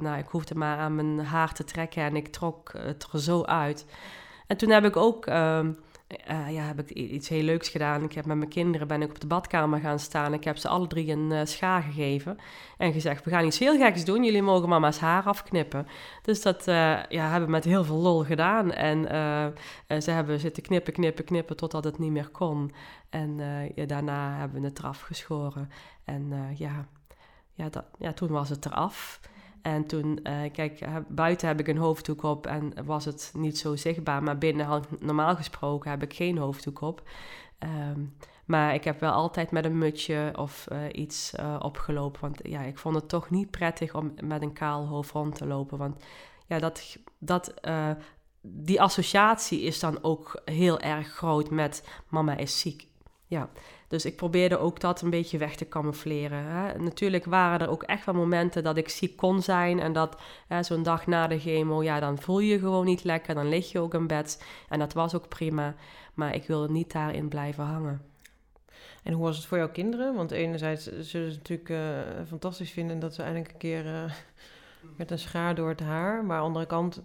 [0.00, 3.42] nou, ik hoefde maar aan mijn haar te trekken en ik trok het er zo
[3.42, 3.86] uit.
[4.46, 5.72] En toen heb ik ook ehm,
[6.30, 8.02] uh, ja, heb ik iets heel leuks gedaan.
[8.02, 10.34] Ik heb met mijn kinderen ben ik op de badkamer gaan staan.
[10.34, 12.38] Ik heb ze alle drie een uh, schaar gegeven.
[12.78, 14.24] En gezegd, we gaan iets heel geks doen.
[14.24, 15.86] Jullie mogen mama's haar afknippen.
[16.22, 16.74] Dus dat uh,
[17.08, 18.72] ja, hebben we met heel veel lol gedaan.
[18.72, 19.02] En
[20.02, 22.72] ze hebben zitten knippen, knippen, knippen totdat het niet meer kon.
[23.10, 23.40] En
[23.86, 25.70] daarna hebben we het eraf geschoren.
[26.04, 26.86] En ja,
[27.54, 29.20] ja, dat, ja, toen was het eraf.
[29.62, 33.76] En toen, uh, kijk, buiten heb ik een hoofddoek op en was het niet zo
[33.76, 34.22] zichtbaar.
[34.22, 37.02] Maar binnen normaal gesproken heb ik geen hoofddoek op.
[37.58, 42.20] Um, maar ik heb wel altijd met een mutsje of uh, iets uh, opgelopen.
[42.20, 45.46] Want ja, ik vond het toch niet prettig om met een kaal hoofd rond te
[45.46, 45.78] lopen.
[45.78, 46.04] Want
[46.46, 47.54] ja, dat, dat,
[48.40, 52.86] die associatie is dan ook heel erg groot met mama is ziek.
[53.26, 53.48] Ja,
[53.90, 56.44] dus ik probeerde ook dat een beetje weg te camoufleren.
[56.44, 56.78] Hè.
[56.78, 59.80] Natuurlijk waren er ook echt wel momenten dat ik ziek kon zijn.
[59.80, 60.20] En dat
[60.60, 63.34] zo'n dag na de chemo, ja, dan voel je je gewoon niet lekker.
[63.34, 64.44] Dan lig je ook in bed.
[64.68, 65.74] En dat was ook prima.
[66.14, 68.02] Maar ik wilde niet daarin blijven hangen.
[69.02, 70.14] En hoe was het voor jouw kinderen?
[70.14, 74.12] Want enerzijds zullen ze natuurlijk uh, fantastisch vinden dat ze eindelijk een keer uh,
[74.96, 76.24] met een schaar door het haar.
[76.24, 77.02] Maar aan de andere kant,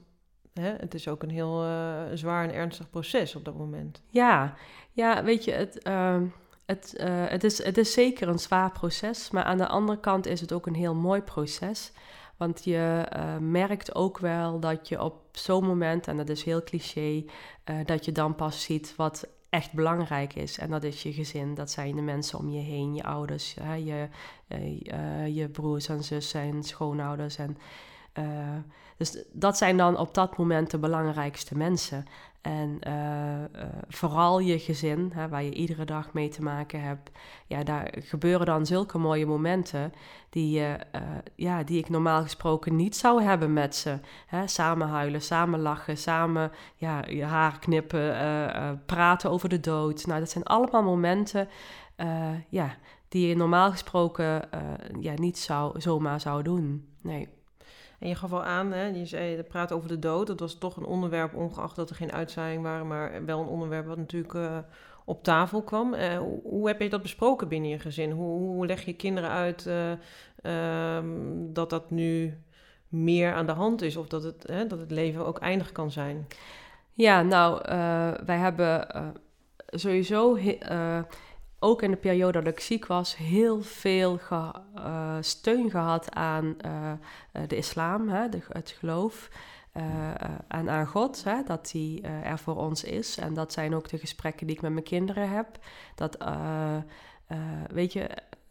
[0.54, 4.02] hè, het is ook een heel uh, zwaar en ernstig proces op dat moment.
[4.10, 4.56] Ja,
[4.92, 6.24] ja weet je, het, ehm,
[6.66, 10.28] het, uh, het, is, het is zeker een zwaar proces, maar aan de andere kant
[10.28, 11.92] is het ook een heel mooi proces.
[12.38, 16.64] Want je uh, merkt ook wel dat je op zo'n moment, en dat is heel
[16.64, 17.24] cliché,
[17.66, 20.58] uh, dat je dan pas ziet wat echt belangrijk is.
[20.58, 24.08] En dat is je gezin, dat zijn de mensen om je heen, je ouders, je,
[25.34, 27.38] je broers en zussen en schoonouders.
[27.38, 27.58] En,
[28.98, 32.06] dus dat zijn dan op dat moment de belangrijkste mensen.
[32.46, 37.12] En uh, uh, vooral je gezin, hè, waar je iedere dag mee te maken hebt.
[37.48, 39.94] Ja, daar gebeuren dan zulke mooie momenten
[40.30, 40.74] die, uh,
[41.36, 44.00] ja, die ik normaal gesproken niet zou hebben met ze.
[44.28, 48.16] Hè, samen huilen, samen lachen, samen ja, je haar knippen,
[48.86, 50.06] praten over de dood.
[50.06, 51.48] Nou, dat zijn allemaal momenten
[52.50, 52.76] ja,
[53.08, 54.50] die je normaal gesproken
[55.00, 56.88] ja, niet zou, zomaar zou doen.
[57.02, 57.35] Nee.
[58.06, 60.28] En je gaf al aan, hè, je zei, praat over de dood.
[60.28, 63.86] Dat was toch een onderwerp, ongeacht dat er geen uitzending waren, maar wel een onderwerp
[63.86, 64.58] wat natuurlijk uh,
[65.06, 65.94] op tafel kwam.
[65.94, 68.12] Uh, hoe, heb je dat besproken binnen je gezin?
[68.12, 72.38] Hoe, hoe leg je kinderen uit uh, um, dat dat nu
[72.88, 75.92] meer aan de hand is of dat het, hè, dat het leven ook eindig kan
[75.92, 76.28] zijn?
[76.94, 77.62] Ja, nou,
[78.26, 78.88] wij hebben
[79.68, 80.38] sowieso
[81.60, 86.56] ook in de periode dat ik ziek was, heel veel ge, uh, steun gehad aan
[86.66, 86.92] uh,
[87.48, 89.30] de islam, hè, het geloof.
[90.48, 93.18] En aan God, hè, dat hij er voor ons is.
[93.18, 95.48] En dat zijn ook de gesprekken die ik met mijn kinderen heb.
[95.96, 96.18] Dat,
[97.68, 98.10] weet je,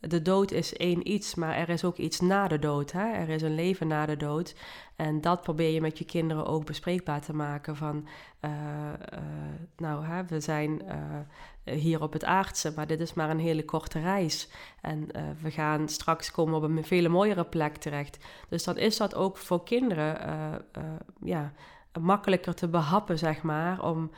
[0.08, 2.92] de dood is één iets, maar er is ook iets na de dood.
[2.92, 3.12] Hè?
[3.12, 4.54] Er is een leven na de dood.
[4.96, 7.76] En dat probeer je met je kinderen ook bespreekbaar te maken.
[7.76, 8.08] Van,
[8.40, 9.18] uh, uh,
[9.76, 10.82] nou, hè, we zijn
[11.64, 14.48] uh, hier op het aardse, maar dit is maar een hele korte reis.
[14.80, 15.08] En
[15.42, 18.18] we gaan straks komen op een veel mooiere plek terecht.
[18.48, 20.18] Dus dan is dat ook voor kinderen
[21.20, 21.52] ja,
[22.00, 24.10] makkelijker te behappen, zeg maar, om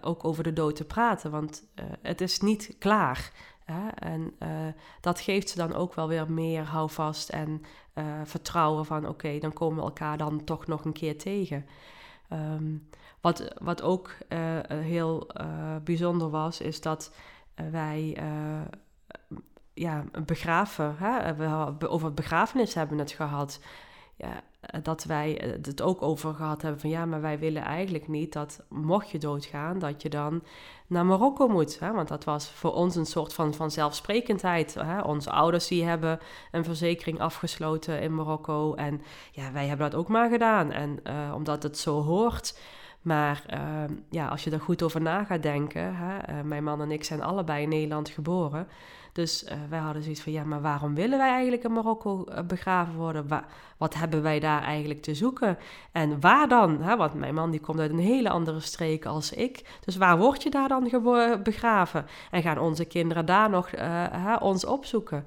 [0.00, 1.30] ook over de dood te praten.
[1.30, 1.64] Want
[2.02, 3.32] het is niet klaar.
[3.94, 4.48] En uh,
[5.00, 7.62] dat geeft ze dan ook wel weer meer houvast en
[7.94, 11.66] uh, vertrouwen van oké, dan komen we elkaar dan toch nog een keer tegen.
[12.32, 12.88] Um,
[13.20, 15.26] wat, wat ook uh, heel
[15.84, 17.14] bijzonder was, is dat
[17.54, 18.16] wij
[19.74, 21.34] ja, begraven, hè?
[21.34, 23.60] We, over begrafenis hebben het gehad.
[24.16, 24.42] Ja,
[24.82, 28.64] dat wij het ook over gehad hebben van ja, maar wij willen eigenlijk niet dat
[28.68, 30.42] mocht je doodgaan, dat je dan
[30.86, 31.78] naar Marokko moet.
[31.78, 31.92] Hè?
[31.92, 34.74] Want dat was voor ons een soort van, zelfsprekendheid.
[34.74, 35.00] Hè?
[35.00, 36.20] Onze ouders die hebben
[36.52, 38.74] een verzekering afgesloten in Marokko.
[38.74, 39.02] En
[39.32, 40.72] ja, wij hebben dat ook maar gedaan.
[40.72, 42.58] En uh, omdat het zo hoort.
[43.06, 46.14] Maar uh, ja, als je er goed over na gaat denken, hè?
[46.16, 48.68] Uh, mijn man en ik zijn allebei in Nederland geboren.
[49.12, 52.38] Dus uh, wij hadden zoiets van, ja, maar waarom willen wij eigenlijk in Marokko uh,
[52.40, 53.28] begraven worden?
[53.28, 53.44] Wa
[53.76, 55.58] wat hebben wij daar eigenlijk te zoeken?
[55.92, 56.82] En waar dan?
[56.82, 56.96] Hè?
[56.96, 59.78] Want mijn man die komt uit een hele andere streek als ik.
[59.84, 60.90] Dus waar word je daar dan
[61.42, 62.06] begraven?
[62.30, 65.26] En gaan onze kinderen daar nog hè, ons opzoeken?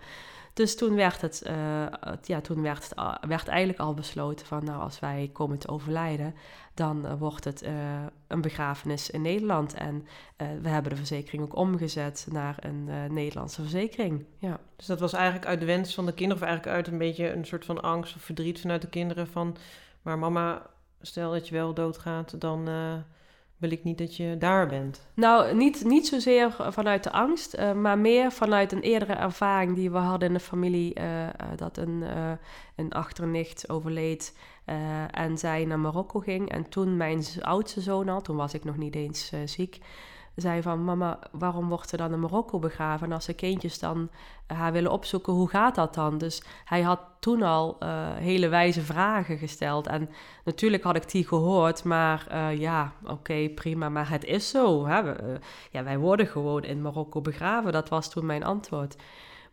[0.59, 1.85] Dus toen werd het, uh,
[2.23, 6.35] ja, toen werd, het, werd eigenlijk al besloten van, nou, als wij komen te overlijden,
[6.73, 7.65] dan uh, wordt het
[8.27, 9.73] een begrafenis in Nederland.
[9.73, 10.07] En
[10.61, 14.25] we hebben de verzekering ook omgezet naar een Nederlandse verzekering.
[14.37, 14.59] Ja.
[14.75, 17.33] Dus dat was eigenlijk uit de wens van de kinderen, of eigenlijk uit een beetje
[17.33, 19.57] een soort van angst of verdriet vanuit de kinderen van,
[20.01, 20.65] maar mama,
[21.01, 22.67] stel dat je wel doodgaat, dan
[23.59, 25.07] wil ik niet dat je daar bent.
[25.13, 29.91] Nou, niet, niet zozeer vanuit de angst, uh, maar meer vanuit een eerdere ervaring die
[29.91, 30.99] we hadden in de familie.
[30.99, 32.03] Uh, uh, dat een,
[32.75, 34.37] een achternicht overleed
[35.11, 36.51] en zij naar Marokko ging.
[36.51, 39.79] En toen mijn oudste zoon al, toen was ik nog niet eens ziek,
[40.39, 40.83] zei van...
[40.83, 43.07] Mama, waarom wordt ze dan in Marokko begraven?
[43.07, 44.09] En als de kindjes dan
[44.47, 46.17] haar willen opzoeken, hoe gaat dat dan?
[46.17, 49.87] Dus hij had toen al uh, hele wijze vragen gesteld.
[49.87, 50.09] En
[50.45, 53.89] natuurlijk had ik die gehoord, maar uh, ja, oké, prima.
[53.89, 54.85] Maar het is zo.
[54.85, 54.99] Hè?
[55.71, 57.71] Ja, wij worden gewoon in Marokko begraven.
[57.71, 58.95] Dat was toen mijn antwoord.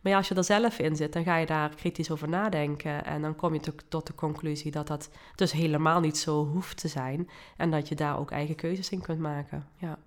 [0.01, 3.05] Maar ja, als je er zelf in zit, dan ga je daar kritisch over nadenken.
[3.05, 6.87] En dan kom je tot de conclusie dat dat dus helemaal niet zo hoeft te
[6.87, 7.29] zijn.
[7.57, 9.67] En dat je daar ook eigen keuzes in kunt maken.
[9.75, 9.97] Ja.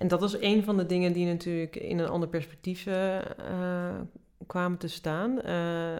[0.00, 3.18] En dat was een van de dingen die natuurlijk in een ander perspectief uh,
[4.46, 5.38] kwamen te staan.
[5.46, 5.96] Uh,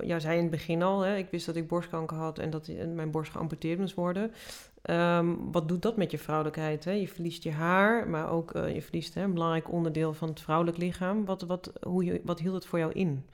[0.00, 2.70] ja, zei in het begin al, hè, ik wist dat ik borstkanker had en dat
[2.94, 4.32] mijn borst geamputeerd moest worden.
[4.82, 6.84] Um, wat doet dat met je vrouwelijkheid?
[6.84, 6.90] Hè?
[6.90, 10.40] Je verliest je haar, maar ook uh, je verliest hè, een belangrijk onderdeel van het
[10.40, 11.24] vrouwelijk lichaam.
[11.24, 13.26] Wat, wat, hoe je, wat hield het voor jou in?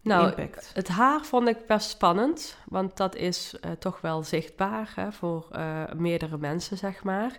[0.00, 0.32] Nou,
[0.72, 5.48] het haar vond ik best spannend, want dat is uh, toch wel zichtbaar hè, voor
[5.52, 7.38] uh, meerdere mensen, zeg maar.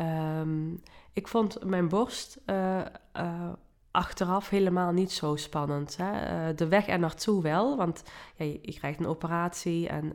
[0.00, 0.82] Um,
[1.12, 2.78] ik vond mijn borst uh,
[3.16, 3.48] uh,
[3.90, 5.96] achteraf helemaal niet zo spannend.
[5.96, 6.48] Hè?
[6.48, 8.02] Uh, de weg er naartoe wel, want
[8.36, 10.12] ja, je, krijgt een operatie en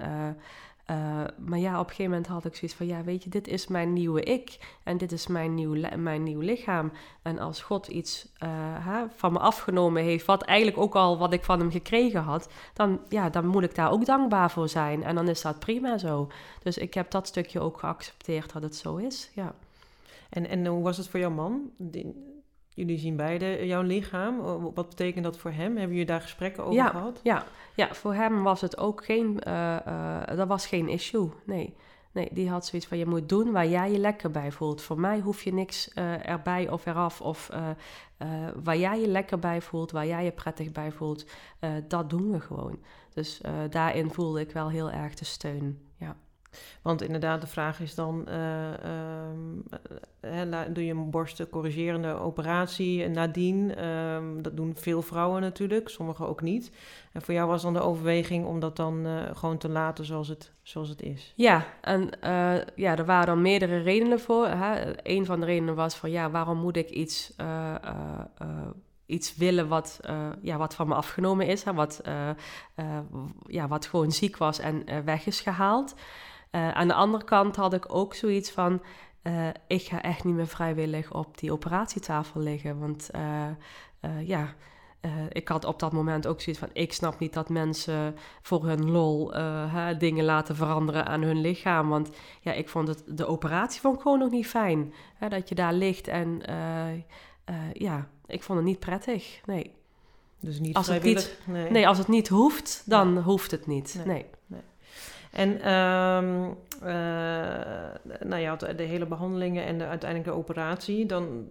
[1.38, 3.67] maar ja, op een gegeven moment had ik zoiets van: ja, weet je, dit is
[3.67, 4.78] mijn nieuwe ik.
[4.84, 6.91] En dit is mijn nieuw, mijn nieuw lichaam.
[7.21, 8.32] En als God iets
[8.80, 12.50] hè, van me afgenomen heeft, wat eigenlijk ook al wat ik van hem gekregen had,
[12.74, 15.04] dan, ja, dan moet ik daar ook dankbaar voor zijn.
[15.04, 16.28] En dan is dat prima zo.
[16.63, 19.32] Dus ik heb dat stukje ook geaccepteerd dat het zo is.
[19.34, 19.54] Ja.
[20.36, 21.71] En, en hoe was het voor jouw man?
[22.69, 24.39] Jullie zien beide jouw lichaam.
[24.74, 25.78] Wat betekent dat voor hem?
[25.78, 27.19] Hebben jullie daar gesprekken over ja, gehad?
[27.24, 27.45] Ja,
[27.76, 31.30] ja, voor hem was het ook geen, uh, uh, dat was geen issue.
[31.45, 31.76] Nee.
[32.12, 34.82] nee, die had zoiets van je moet doen waar jij je lekker bij voelt.
[34.82, 37.21] Voor mij hoef je niks uh, erbij of eraf.
[37.21, 37.50] Of
[38.63, 41.26] waar jij je lekker bij voelt, waar jij je prettig bij voelt,
[41.88, 42.80] dat doen we gewoon.
[43.13, 45.80] Dus daarin voelde ik wel heel erg de steun.
[46.82, 48.70] Want inderdaad, de vraag is dan: uh,
[50.22, 53.86] uh, doe je een borstencorrigerende operatie nadien?
[53.86, 56.72] Um, dat doen veel vrouwen natuurlijk, sommigen ook niet.
[57.12, 60.52] En voor jou was dan de overweging om dat dan gewoon te laten zoals het,
[60.62, 61.34] zoals het is?
[61.36, 62.10] Ja, en
[62.76, 64.48] ja, er waren meerdere redenen voor.
[64.48, 64.94] Hè.
[65.10, 67.34] Een van de redenen was van ja, waarom moet ik iets
[69.06, 70.00] iets willen wat,
[70.41, 71.63] ja, wat van me afgenomen is.
[71.63, 72.02] Wat,
[73.46, 75.96] ja, wat gewoon ziek was en weg is gehaald.
[76.56, 78.82] Uh, aan de andere kant had ik ook zoiets van:
[79.24, 82.80] uh, ik ga echt niet meer vrijwillig op die operatietafel liggen.
[82.80, 84.54] Want uh, ja,
[85.30, 88.91] ik had op dat moment ook zoiets van: ik snap niet dat mensen voor hun
[88.91, 91.89] lol hè, dingen laten veranderen aan hun lichaam.
[91.89, 92.10] Want
[92.41, 94.94] ja, ik vond het, de operatie vond ik gewoon nog niet fijn.
[95.15, 96.41] Hè, dat je daar ligt en
[97.74, 99.41] ja, ik vond het niet prettig.
[99.46, 99.72] Nee.
[100.39, 101.22] Dus niet als vrijwillig?
[101.24, 101.72] Het niet, nee.
[101.72, 101.88] nee.
[101.88, 103.24] als het niet hoeft, dan nee.
[103.24, 103.94] hoeft het niet.
[103.98, 104.06] nee.
[104.06, 104.26] nee.
[105.36, 106.56] En um,
[108.19, 111.45] nou ja, de hele behandelingen en de, uiteindelijk de operatie, dan,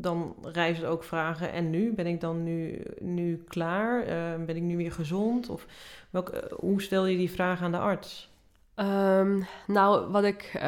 [0.00, 1.52] dan rijzen ook vragen.
[1.52, 1.92] En nu?
[1.92, 4.00] Ben ik dan nu, nu klaar?
[4.00, 5.48] Uh, ben ik nu weer gezond?
[5.48, 5.66] Of
[6.12, 6.20] uh,
[6.56, 8.30] hoe stel je die vraag aan de arts?
[8.76, 10.60] Um, nou, wat ik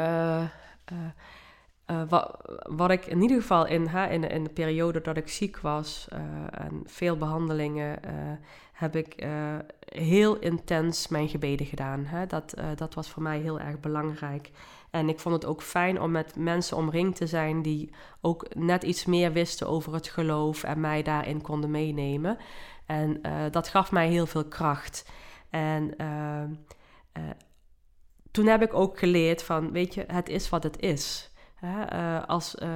[2.08, 5.58] wat, wat ik in ieder geval in, hè, in, in de periode dat ik ziek
[5.58, 6.08] was
[6.50, 7.98] en veel behandelingen,
[8.92, 9.26] heb ik
[9.84, 12.04] heel intens mijn gebeden gedaan.
[12.04, 12.26] Hè.
[12.26, 14.50] Dat, dat was voor mij heel erg belangrijk.
[14.90, 18.82] En ik vond het ook fijn om met mensen omringd te zijn die ook net
[18.82, 22.38] iets meer wisten over het geloof en mij daarin konden meenemen.
[22.86, 25.10] En uh, dat gaf mij heel veel kracht.
[25.50, 25.96] En
[28.30, 31.30] toen heb ik ook geleerd van, weet je, het is wat het is.
[31.64, 32.68] Uh, als uh,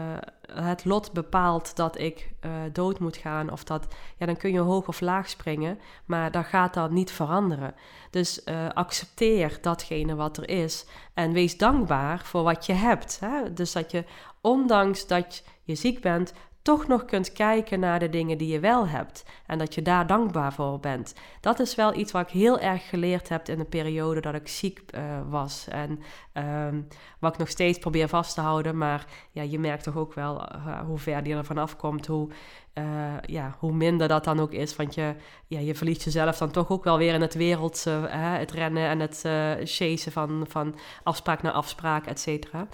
[0.52, 4.58] het lot bepaalt dat ik uh, dood moet gaan, of dat, ja, dan kun je
[4.58, 7.74] hoog of laag springen, maar dat gaat dan niet veranderen.
[8.10, 13.18] Dus accepteer datgene wat er is en wees dankbaar voor wat je hebt.
[13.20, 13.52] Hè?
[13.52, 14.04] Dus dat je,
[14.40, 16.32] ondanks dat je ziek bent,
[16.68, 19.24] toch nog kunt kijken naar de dingen die je wel hebt.
[19.46, 21.14] En dat je daar dankbaar voor bent.
[21.40, 24.48] Dat is wel iets wat ik heel erg geleerd heb in de periode dat ik
[24.48, 25.68] ziek uh, was.
[25.68, 26.00] En
[26.32, 26.86] um,
[27.18, 28.78] wat ik nog steeds probeer vast te houden.
[28.78, 32.06] Maar ja, je merkt toch ook wel uh, hoe ver die er vanaf komt.
[32.06, 32.28] Hoe,
[32.74, 32.84] uh,
[33.26, 34.76] ja, hoe minder dat dan ook is.
[34.76, 35.14] Want je,
[35.46, 37.90] ja, je verliest jezelf dan toch ook wel weer in het wereldse.
[38.10, 39.20] het rennen en het
[39.64, 42.68] chasen van, van afspraak naar afspraak, et cetera.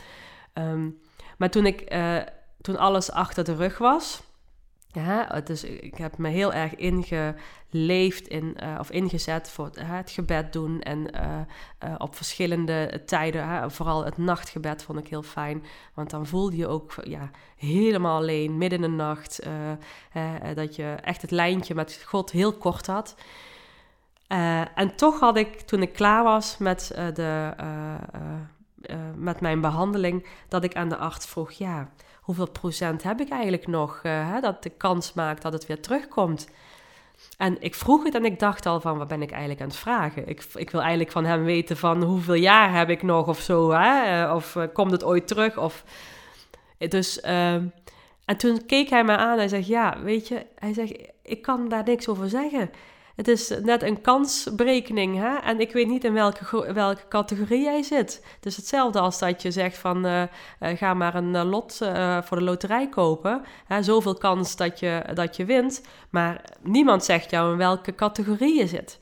[0.54, 0.98] Um,
[1.38, 1.96] maar toen ik
[2.64, 4.22] toen alles achter de rug was.
[4.86, 10.10] Ja, dus ik heb me heel erg ingeleefd in, uh, of ingezet voor het, het
[10.10, 10.80] gebed doen.
[10.80, 11.40] En uh,
[11.84, 15.64] uh, op verschillende tijden, vooral het nachtgebed vond ik heel fijn.
[15.94, 19.46] Want dan voelde je ook ja, helemaal alleen, midden in de nacht.
[20.54, 23.14] dat je echt het lijntje met God heel kort had.
[24.74, 27.54] en toch had ik, toen ik klaar was met, de,
[29.16, 31.88] met mijn behandeling, dat ik aan de arts vroeg: ja
[32.24, 35.80] hoeveel procent heb ik eigenlijk nog uh, hè, dat de kans maakt dat het weer
[35.80, 36.48] terugkomt.
[37.36, 39.76] En ik vroeg het en ik dacht al van, wat ben ik eigenlijk aan het
[39.76, 40.28] vragen?
[40.28, 43.70] Ik, ik wil eigenlijk van hem weten van, hoeveel jaar heb ik nog of zo,
[43.70, 44.22] hè?
[44.22, 45.58] Eh, of komt het ooit terug?
[45.58, 45.84] Of...
[46.88, 47.54] Dus, uh,
[48.24, 51.42] en toen keek hij me aan en hij zegt, ja, weet je, hij zegt, ik
[51.42, 52.70] kan daar niks over zeggen.
[53.16, 55.16] Het is net een kansberekening.
[55.16, 55.36] Hè?
[55.36, 58.24] En ik weet niet in welke, welke categorie jij zit.
[58.34, 60.22] Het is hetzelfde als dat je zegt van uh,
[60.58, 61.76] ga maar een uh, lot
[62.24, 63.42] voor de loterij kopen.
[63.80, 65.82] Zoveel kans dat je, dat je wint.
[66.10, 68.98] Maar niemand zegt jou in welke categorie je zit.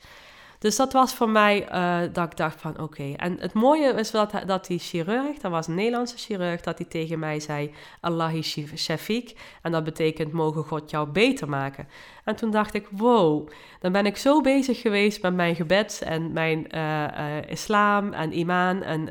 [0.63, 3.13] Dus dat was voor mij uh, dat ik dacht van oké.
[3.15, 6.87] En het mooie is dat, dat die chirurg, dat was een Nederlandse chirurg, dat hij
[6.87, 8.43] tegen mij zei Allahi
[8.75, 9.37] Shafiq.
[9.61, 11.87] En dat betekent mogen God jou beter maken.
[12.23, 13.49] En toen dacht ik wow,
[13.79, 18.37] dan ben ik zo bezig geweest met mijn gebed en mijn uh, uh, islam en
[18.37, 19.09] imaan en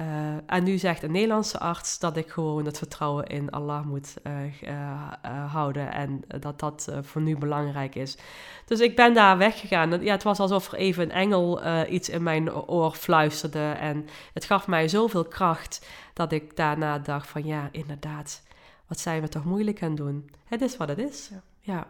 [0.00, 0.06] uh,
[0.46, 4.62] en nu zegt een Nederlandse arts dat ik gewoon het vertrouwen in Allah moet uh,
[4.62, 8.16] uh, houden en dat dat voor nu belangrijk is.
[8.64, 10.02] Dus ik ben daar weggegaan.
[10.02, 14.44] Ja, het was alsof er even een engel iets in mijn oor fluisterde en het
[14.44, 18.42] gaf mij zoveel kracht dat ik daarna dacht van ja, inderdaad,
[18.86, 20.30] wat zijn we toch moeilijk aan doen.
[20.44, 21.30] Het is wat het is.
[21.30, 21.40] Ja.
[21.60, 21.86] ja.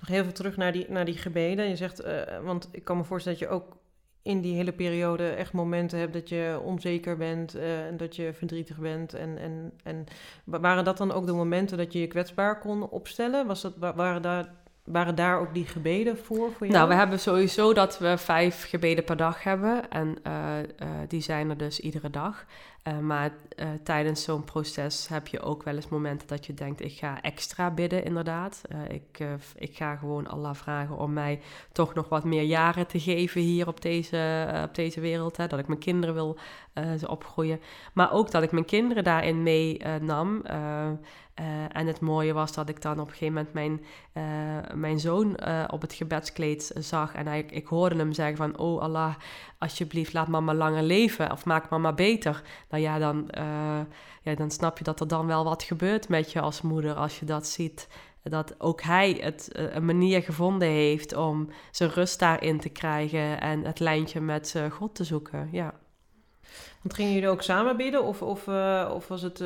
[0.00, 1.68] Nog heel veel terug naar die, naar die gebeden.
[1.68, 2.02] Je zegt,
[2.42, 3.76] want ik kan me voorstellen dat je ook
[4.24, 8.32] in die hele periode echt momenten hebt dat je onzeker bent uh, en dat je
[8.32, 9.14] verdrietig bent.
[9.14, 10.04] En, en, en
[10.44, 13.46] waren dat dan ook de momenten dat je je kwetsbaar kon opstellen?
[13.46, 14.54] Was dat, waren, daar,
[14.84, 16.72] waren daar ook die gebeden voor, voor jou?
[16.72, 19.90] Nou, we hebben sowieso dat we vijf gebeden per dag hebben.
[19.90, 22.44] En uh, uh, die zijn er dus iedere dag.
[22.88, 23.30] Uh, maar
[23.82, 27.70] tijdens zo'n proces heb je ook wel eens momenten dat je denkt: ik ga extra
[27.70, 28.62] bidden, inderdaad.
[28.88, 29.24] Ik,
[29.56, 31.40] ik ga gewoon Allah vragen om mij
[31.72, 35.36] toch nog wat meer jaren te geven hier op deze, op deze wereld.
[35.36, 36.38] Hè, dat ik mijn kinderen wil
[36.98, 37.60] ze opgroeien.
[37.92, 40.42] Maar ook dat ik mijn kinderen daarin meenam.
[41.72, 43.80] En het mooie was dat ik dan op een gegeven moment mijn,
[44.80, 45.36] mijn zoon
[45.70, 47.14] op het gebedskleed zag.
[47.14, 49.14] En hij, ik hoorde hem zeggen: van, Oh Allah,
[49.58, 52.42] alsjeblieft, laat mama langer leven of maak mama beter.
[52.70, 53.28] Nou ja, dan,
[54.22, 57.18] ja, dan snap je dat er dan wel wat gebeurt met je als moeder als
[57.18, 57.88] je dat ziet.
[58.22, 63.64] Dat ook hij het, een manier gevonden heeft om zijn rust daarin te krijgen en
[63.64, 65.48] het lijntje met God te zoeken.
[65.52, 65.74] Ja.
[66.82, 68.48] Want gingen jullie ook samen bidden of, of,
[68.88, 69.44] of was het,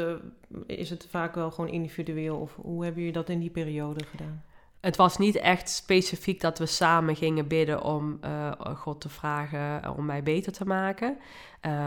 [0.66, 2.37] is het vaak wel gewoon individueel?
[2.37, 4.42] Of hoe hebben jullie dat in die periode gedaan?
[4.81, 9.83] het was niet echt specifiek dat we samen gingen bidden om uh, God te vragen
[9.83, 11.18] eh, om mij beter te maken.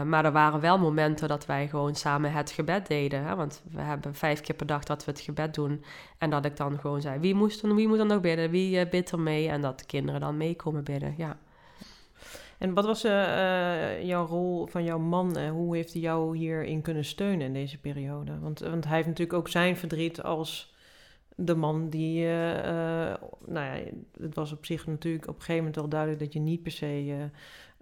[0.06, 3.24] Maar er waren wel momenten dat wij gewoon samen het gebed deden.
[3.24, 3.36] Hè?
[3.36, 5.84] Want we hebben vijf keer per dag dat we het gebed doen.
[6.18, 8.50] En dat ik dan gewoon zei, wie, moest dan, wie moet dan nog bidden?
[8.50, 9.48] Wie bidt er mee?
[9.48, 11.36] En dat de kinderen dan meekomen bidden, ja.
[12.62, 13.02] En wat was
[14.02, 15.46] jouw rol van jouw man?
[15.48, 18.38] hoe heeft hij jou hierin kunnen steunen in deze periode?
[18.38, 20.74] Want, want hij heeft natuurlijk ook zijn verdriet als
[21.36, 23.14] de man die, uh, uh,
[23.46, 23.80] nou ja,
[24.20, 26.72] het was op zich natuurlijk op een gegeven moment wel duidelijk dat je niet per
[26.72, 27.30] se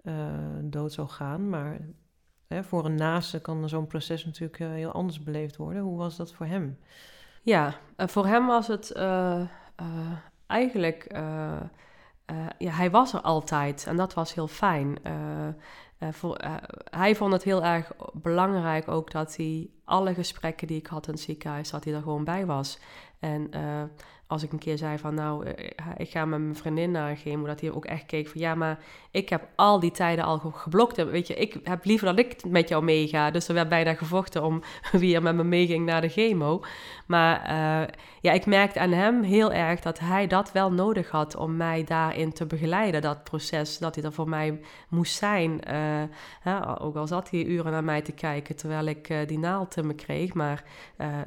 [0.03, 0.13] uh,
[0.61, 1.79] dood zou gaan, maar
[2.47, 5.81] hè, voor een naaste kan zo'n proces natuurlijk eh, heel anders beleefd worden.
[5.81, 6.77] Hoe was dat voor hem?
[7.41, 8.91] Ja, uh, voor hem was het
[12.31, 12.55] eigenlijk...
[12.57, 14.97] ja, hij was er altijd en dat was heel fijn.
[16.11, 16.37] Voor,
[16.89, 21.13] hij vond het heel erg belangrijk ook dat hij alle gesprekken die ik had in
[21.13, 22.79] het ziekenhuis, dat hij er gewoon bij was.
[23.19, 23.51] En
[24.31, 27.15] als ik een keer zei van nou, eh, ik ga met mijn vriendin naar een
[27.15, 28.79] chemo, dat hij ook echt keek van ja, maar
[29.11, 31.05] ik heb al die tijden al geblokt.
[31.05, 33.31] Weet je, ik heb liever dat ik met jou meega.
[33.31, 34.61] Dus er werd bijna gevochten om
[34.91, 36.63] wie er met me meeging naar de chemo.
[37.05, 37.87] Maar uh,
[38.21, 41.83] ja, ik merkte aan hem heel erg dat hij dat wel nodig had om mij
[41.83, 43.01] daarin te begeleiden.
[43.01, 44.59] Dat proces, dat hij er voor mij
[44.89, 45.61] moest zijn.
[46.79, 50.33] Ook al zat hij uren naar mij te kijken terwijl ik die naald me kreeg.
[50.33, 50.63] Maar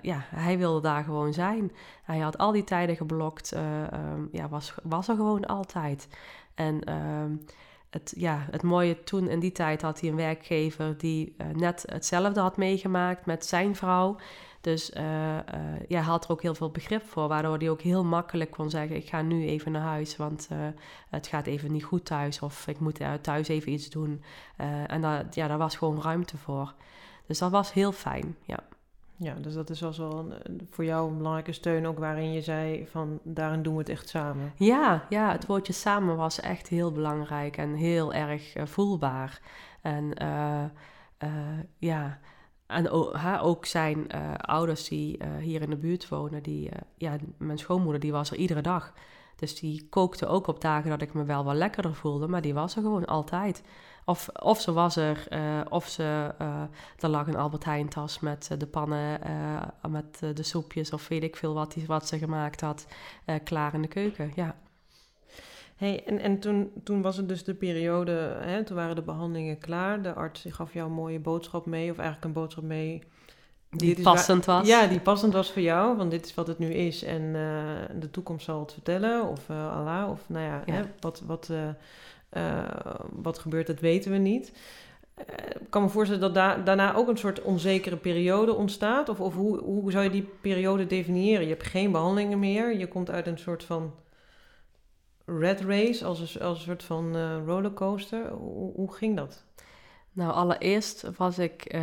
[0.01, 1.73] ja, hij wilde daar gewoon zijn.
[2.05, 3.55] Hij had al die tijden geblokt.
[3.57, 6.09] Um, ja, was, was er gewoon altijd.
[6.55, 7.39] En uh,
[7.91, 11.85] het, ja, het mooie toen in die tijd had hij een werkgever die uh, net
[11.87, 14.17] hetzelfde had meegemaakt met zijn vrouw.
[14.61, 15.03] Dus uh,
[15.89, 18.71] ja, hij had er ook heel veel begrip voor, waardoor hij ook heel makkelijk kon
[18.71, 20.49] zeggen: Ik ga nu even naar huis, want
[21.11, 22.41] het gaat even niet goed thuis.
[22.41, 24.23] Of ik moet thuis even iets doen.
[24.87, 26.75] en dat, ja, daar was gewoon ruimte voor.
[27.27, 28.59] Dus dat was heel fijn, ja.
[29.17, 32.87] Ja, dus dat is wel een, voor jou een belangrijke steun ook waarin je zei
[32.87, 34.53] van daarin doen we het echt samen.
[34.57, 39.41] Ja, ja het woordje samen was echt heel belangrijk en heel erg uh, voelbaar.
[39.81, 40.65] En uh,
[41.25, 42.19] uh, ja,
[42.67, 42.91] en
[43.41, 44.07] ook zijn
[44.37, 48.61] ouders die hier in de buurt wonen, die, ja, mijn schoonmoeder die was er iedere
[48.61, 48.93] dag.
[49.37, 52.55] Dus die kookte ook op dagen dat ik me wel wat lekkerder voelde, maar die
[52.55, 53.63] was er gewoon altijd.
[54.05, 56.63] Of, of ze was er, uh, of ze, uh,
[56.99, 59.21] er lag een Albert Heijn tas met uh, de pannen,
[59.89, 62.87] met de soepjes of weet ik veel wat, die, wat ze gemaakt had,
[63.45, 64.57] klaar in de keuken, ja.
[65.77, 69.59] Hey, en en toen, toen was het dus de periode, hè, toen waren de behandelingen
[69.59, 70.03] klaar.
[70.03, 73.03] De arts gaf jou een mooie boodschap mee, of eigenlijk een boodschap mee
[73.77, 74.67] die passend was.
[74.67, 77.41] Ja, die passend was voor jou, want dit is wat het nu is en uh,
[78.01, 80.73] de toekomst zal het vertellen, of uh, Allah, of nou ja, ja.
[80.73, 81.51] Hè, wat, wat,
[82.33, 82.69] uh,
[83.11, 84.53] wat gebeurt, dat weten we niet.
[85.61, 89.35] Ik kan me voorstellen dat da daarna ook een soort onzekere periode ontstaat, of, of
[89.35, 91.43] hoe, hoe zou je die periode definiëren?
[91.43, 93.95] Je hebt geen behandelingen meer, je komt uit een soort van
[95.25, 97.17] red race, als een, als een soort van
[97.47, 98.31] rollercoaster.
[98.31, 99.45] Hoe, hoe ging dat?
[100.13, 101.77] Nou, allereerst was ik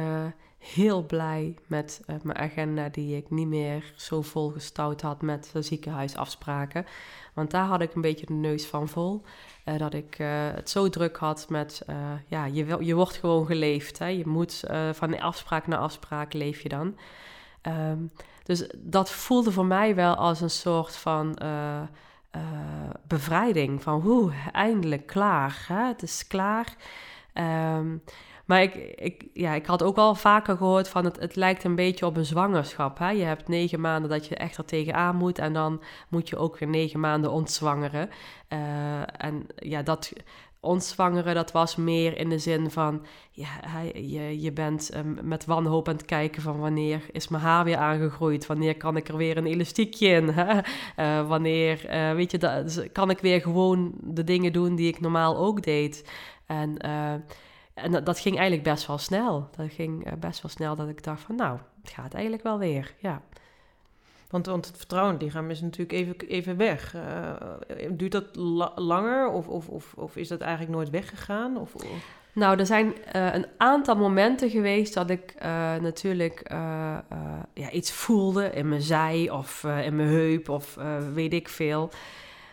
[0.61, 6.85] heel blij met uh, mijn agenda die ik niet meer zo volgestouwd had met ziekenhuisafspraken.
[7.33, 9.21] Want daar had ik een beetje de neus van vol.
[9.65, 11.85] Uh, dat ik uh, het zo druk had met,
[12.27, 13.99] ja, je, je wordt gewoon geleefd.
[13.99, 14.05] Hè?
[14.05, 16.97] Je moet van afspraak naar afspraak leef je dan.
[17.61, 18.11] Um,
[18.43, 21.37] dus dat voelde voor mij wel als een soort van
[23.07, 23.83] bevrijding.
[23.83, 25.65] Van, hoe eindelijk klaar.
[25.67, 25.87] Hè?
[25.87, 26.75] Het is klaar.
[27.33, 28.03] Um,
[28.45, 31.75] maar ik, ik, ja, ik had ook al vaker gehoord van het, het lijkt een
[31.75, 32.97] beetje op een zwangerschap.
[32.97, 33.09] Hè?
[33.09, 36.57] Je hebt negen maanden dat je echt er tegenaan moet en dan moet je ook
[36.57, 38.09] weer negen maanden ontzwangeren.
[38.49, 40.13] Uh, en ja, dat
[40.59, 43.49] ontzwangeren, dat was meer in de zin van, ja,
[43.93, 47.77] je, je bent um, met wanhoop aan het kijken van wanneer is mijn haar weer
[47.77, 50.35] aangegroeid, wanneer kan ik er weer een elastiekje in?
[50.97, 54.87] Uh, wanneer, uh, weet je, dat, dus kan ik weer gewoon de dingen doen die
[54.87, 56.11] ik normaal ook deed.
[56.51, 56.77] En
[57.73, 59.49] en dat, dat, ging eigenlijk best wel snel.
[59.55, 62.57] Dat ging uh, best wel snel dat ik dacht van nou, het gaat eigenlijk wel
[62.57, 63.21] weer, ja.
[64.29, 66.95] Want, want het vertrouwen lichaam is natuurlijk even, even weg.
[66.95, 67.33] Uh,
[67.91, 71.57] duurt dat la langer of, of, of, of is dat eigenlijk nooit weggegaan?
[71.57, 72.19] Of, of?
[72.33, 76.43] Nou, er zijn uh, een aantal momenten geweest dat ik uh, natuurlijk
[77.53, 80.77] ja, iets voelde in mijn zij of in mijn heup of
[81.13, 81.89] weet ik veel.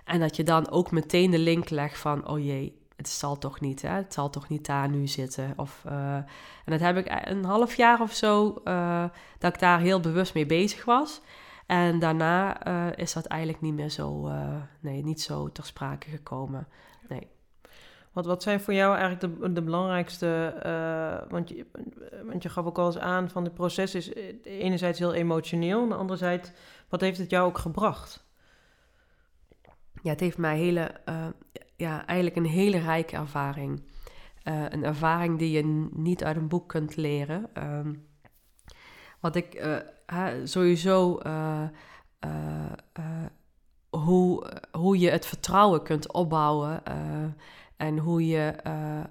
[0.04, 3.60] En dat je dan ook meteen de link legt van, oh jee, het zal toch
[3.60, 3.88] niet, hè?
[3.88, 5.52] het zal toch niet daar nu zitten.
[5.56, 6.24] Of, uh, en
[6.64, 9.04] dat heb ik een half jaar of zo, uh,
[9.38, 11.20] dat ik daar heel bewust mee bezig was.
[11.66, 14.30] En daarna uh, is dat eigenlijk niet meer zo,
[14.80, 16.68] nee, niet zo ter sprake gekomen.
[17.08, 17.28] Nee.
[18.12, 20.54] Wat, wat zijn voor jou eigenlijk de, de belangrijkste,
[21.28, 21.66] want, je,
[22.24, 25.98] want je gaf ook al eens aan van het proces is enerzijds heel emotioneel, en
[25.98, 26.50] anderzijds,
[26.88, 28.26] wat heeft het jou ook gebracht?
[30.02, 30.90] Ja, het heeft mij hele
[31.78, 33.82] ja, eigenlijk een hele rijke ervaring.
[34.44, 37.50] Uh, een ervaring die je niet uit een boek kunt leren.
[37.64, 38.06] Um,
[39.20, 41.62] wat ik uh, sowieso uh,
[43.90, 46.82] hoe, hoe je het vertrouwen kunt opbouwen
[47.76, 48.54] en hoe je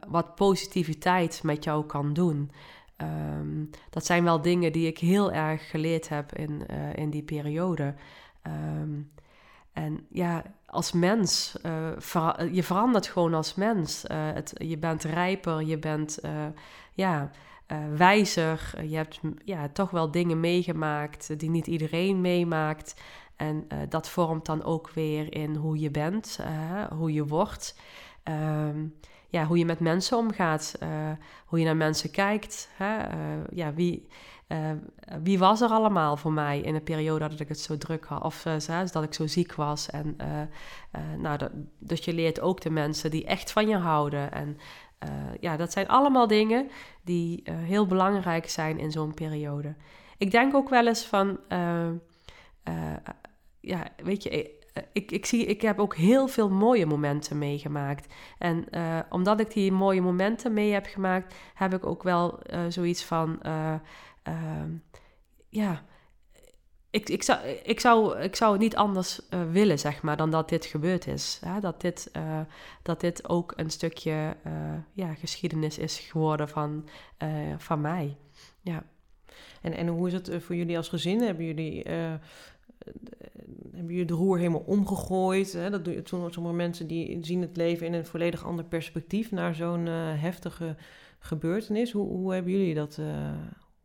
[0.07, 2.51] wat positiviteit met jou kan doen.
[2.97, 6.65] Um, dat zijn wel dingen die ik heel erg geleerd heb in,
[6.95, 7.95] in die periode.
[8.47, 9.11] Um,
[9.77, 14.05] en ja, als mens, uh, je verandert gewoon als mens.
[14.11, 16.19] Uh, het, je bent rijper, je bent,
[16.93, 17.31] ja,
[17.95, 18.73] wijzer.
[18.87, 23.01] Je hebt ja, toch wel dingen meegemaakt die niet iedereen meemaakt.
[23.35, 26.39] En dat vormt dan ook weer in hoe je bent,
[26.89, 27.79] hoe je wordt.
[28.23, 28.85] Ehm,
[29.27, 30.77] ja, hoe je met mensen omgaat,
[31.45, 32.69] hoe je naar mensen kijkt.
[33.49, 34.07] Ja, wie,
[34.47, 34.71] uh,
[35.23, 38.23] wie was er allemaal voor mij in een periode dat ik het zo druk had,
[38.23, 39.89] of uh, dat ik zo ziek was.
[39.89, 44.31] En, uh, nou, dat, dus je leert ook de mensen die echt van je houden.
[44.31, 44.57] En
[45.39, 46.69] ja, dat zijn allemaal dingen
[47.03, 49.75] die heel belangrijk zijn in zo'n periode.
[50.17, 51.39] Ik denk ook wel eens van,
[53.59, 54.51] ja, weet je,
[54.91, 58.13] ik, ik, zie, ik heb ook heel veel mooie momenten meegemaakt.
[58.37, 58.65] En
[59.09, 62.39] omdat ik die mooie momenten mee heb gemaakt, heb ik ook wel
[62.69, 63.39] zoiets van
[64.27, 64.71] Ehm,
[65.49, 65.83] ja,
[66.89, 70.31] ik, ik, zou, ik, zou, ik zou het niet anders uh, willen, zeg maar, dan
[70.31, 71.41] dat dit gebeurd is.
[71.45, 71.59] Hè?
[71.59, 72.39] Dat, dit, uh,
[72.83, 74.53] dat dit ook een stukje uh,
[74.93, 76.87] ja, geschiedenis is geworden van,
[77.57, 78.17] van mij.
[78.61, 78.83] Ja.
[79.61, 81.21] En, en hoe is het voor jullie als gezin?
[81.21, 81.83] Hebben jullie,
[83.71, 85.53] hebben jullie de roer helemaal omgegooid?
[85.53, 85.69] Hè?
[85.69, 89.85] Dat doen sommige mensen die zien het leven in een volledig ander perspectief naar zo'n
[89.85, 90.75] heftige
[91.19, 91.91] gebeurtenis.
[91.91, 92.99] Hoe, hoe hebben jullie dat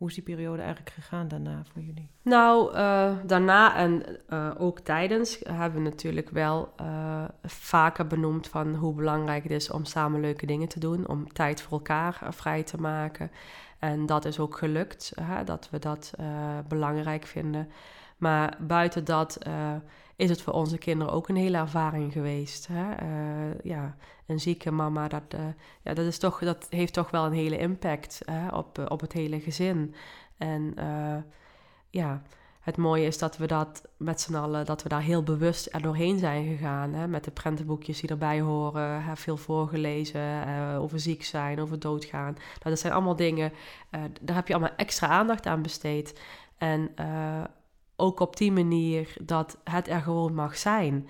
[0.03, 2.11] hoe is die periode eigenlijk gegaan daarna voor jullie?
[2.23, 8.75] Nou, uh, daarna en uh, ook tijdens hebben we natuurlijk wel uh, vaker benoemd van
[8.75, 12.63] hoe belangrijk het is om samen leuke dingen te doen, om tijd voor elkaar vrij
[12.63, 13.31] te maken.
[13.79, 16.13] En dat is ook gelukt, hè, dat we dat
[16.69, 17.69] belangrijk vinden.
[18.17, 19.39] Maar buiten dat
[20.23, 22.69] is het voor onze kinderen ook een hele ervaring geweest.
[22.73, 23.03] Hè?
[23.03, 23.97] Uh, ja,
[24.27, 25.41] een zieke mama, dat, uh,
[25.83, 29.13] ja, dat, is toch, dat heeft toch wel een hele impact hè, op, op het
[29.13, 29.95] hele gezin.
[30.39, 31.17] En uh,
[31.91, 32.23] ja,
[32.61, 35.83] het mooie is dat we dat met z'n allen, dat we daar heel bewust er
[35.83, 36.95] doorheen zijn gegaan.
[36.95, 40.47] Hè, met de prentenboekjes die erbij horen, veel voorgelezen
[40.79, 42.33] over ziek zijn, over doodgaan.
[42.33, 43.53] Nou, dat zijn allemaal dingen,
[44.21, 46.21] daar heb je allemaal extra aandacht aan besteed.
[46.59, 46.91] En
[48.03, 51.09] ook op die manier dat het er gewoon mag zijn.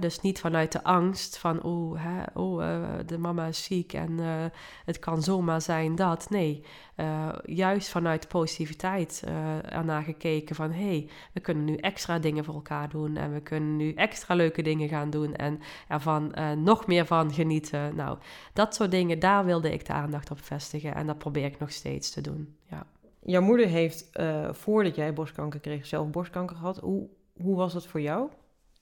[0.00, 2.00] Dus niet vanuit de angst van, oh,
[2.34, 2.62] oh
[3.06, 4.44] de mama is ziek en uh,
[4.84, 6.30] het kan zomaar zijn dat.
[6.30, 6.64] Nee,
[6.96, 9.22] uh, juist vanuit positiviteit
[9.68, 13.40] ernaar gekeken van, hé, hey, we kunnen nu extra dingen voor elkaar doen en we
[13.40, 17.96] kunnen nu extra leuke dingen gaan doen en ervan nog meer van genieten.
[17.96, 18.18] Nou,
[18.52, 21.72] dat soort dingen, daar wilde ik de aandacht op vestigen en dat probeer ik nog
[21.72, 22.86] steeds te doen, ja.
[23.26, 26.78] Jouw moeder heeft, uh, voordat jij borstkanker kreeg, zelf borstkanker gehad.
[26.78, 27.08] Hoe,
[27.42, 28.30] hoe was dat voor jou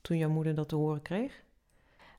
[0.00, 1.42] toen jouw moeder dat te horen kreeg?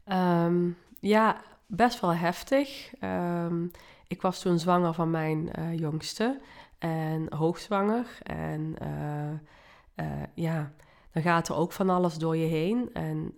[0.07, 2.93] Um, ja, best wel heftig.
[3.03, 3.71] Um,
[4.07, 6.39] ik was toen zwanger van mijn uh, jongste
[6.80, 8.17] en hoogzwanger.
[8.24, 10.71] En uh, ja,
[11.11, 12.89] dan gaat er ook van alles door je heen.
[12.93, 13.34] En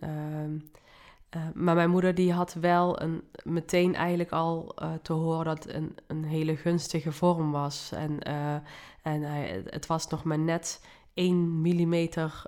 [1.36, 5.46] uh, uh, maar mijn moeder die had wel een, meteen eigenlijk al uh, te horen
[5.46, 7.92] dat het een, een hele gunstige vorm was.
[7.92, 8.54] En, uh,
[9.02, 9.24] en
[9.70, 12.44] het was nog maar net 1 millimeter.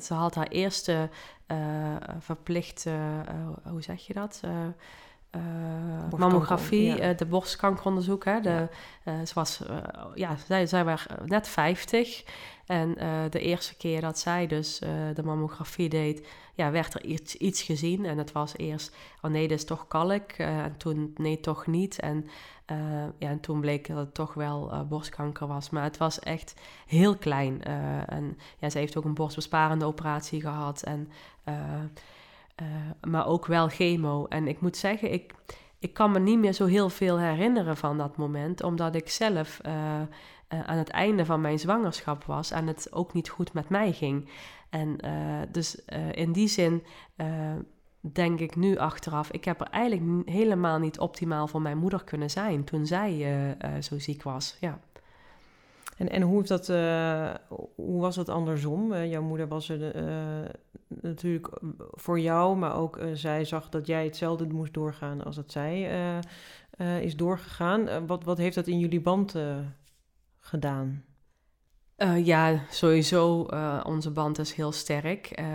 [0.00, 1.10] ze had haar eerste
[2.18, 2.98] verplichte,
[3.68, 4.40] hoe zeg je dat?
[6.16, 8.24] mammografie, de borstkankeronderzoek.
[8.24, 8.68] Hè, de,
[9.04, 9.62] ze was,
[10.14, 12.24] ja, zij, zij was net 50.
[12.66, 12.94] En
[13.30, 14.78] de eerste keer dat zij dus
[15.14, 18.04] de mammografie deed, ja, werd er iets, iets gezien.
[18.04, 20.38] En het was eerst, oh nee, dit is toch kalk.
[20.38, 22.00] Uh, en toen, nee, toch niet.
[22.00, 22.26] En,
[23.18, 25.70] ja, en toen bleek dat het toch wel borstkanker was.
[25.70, 26.54] Maar het was echt
[26.86, 27.62] heel klein.
[28.06, 30.82] en ja, ze heeft ook een borstbesparende operatie gehad.
[30.82, 31.10] En,
[33.00, 34.26] maar ook wel chemo.
[34.26, 35.34] En ik moet zeggen, ik,
[35.78, 38.62] ik kan me niet meer zo heel veel herinneren van dat moment.
[38.62, 39.60] Omdat ik zelf...
[40.48, 44.28] aan het einde van mijn zwangerschap was en het ook niet goed met mij ging.
[44.70, 46.82] En uh, dus uh, in die zin
[48.00, 52.30] denk ik nu achteraf, ik heb er eigenlijk helemaal niet optimaal voor mijn moeder kunnen
[52.30, 54.56] zijn toen zij zo ziek was.
[54.60, 54.80] Ja.
[55.96, 56.66] En, en hoe, dat,
[57.74, 58.94] hoe was dat andersom?
[58.94, 59.94] jouw moeder was er
[60.88, 61.58] natuurlijk
[61.92, 65.90] voor jou, maar ook zij zag dat jij hetzelfde moest doorgaan als dat zij
[67.00, 68.06] is doorgegaan.
[68.06, 69.34] wat, wat heeft dat in jullie band
[70.46, 71.04] gedaan?
[71.96, 75.40] Uh, ja, sowieso, uh, onze band is heel sterk.
[75.40, 75.46] Uh,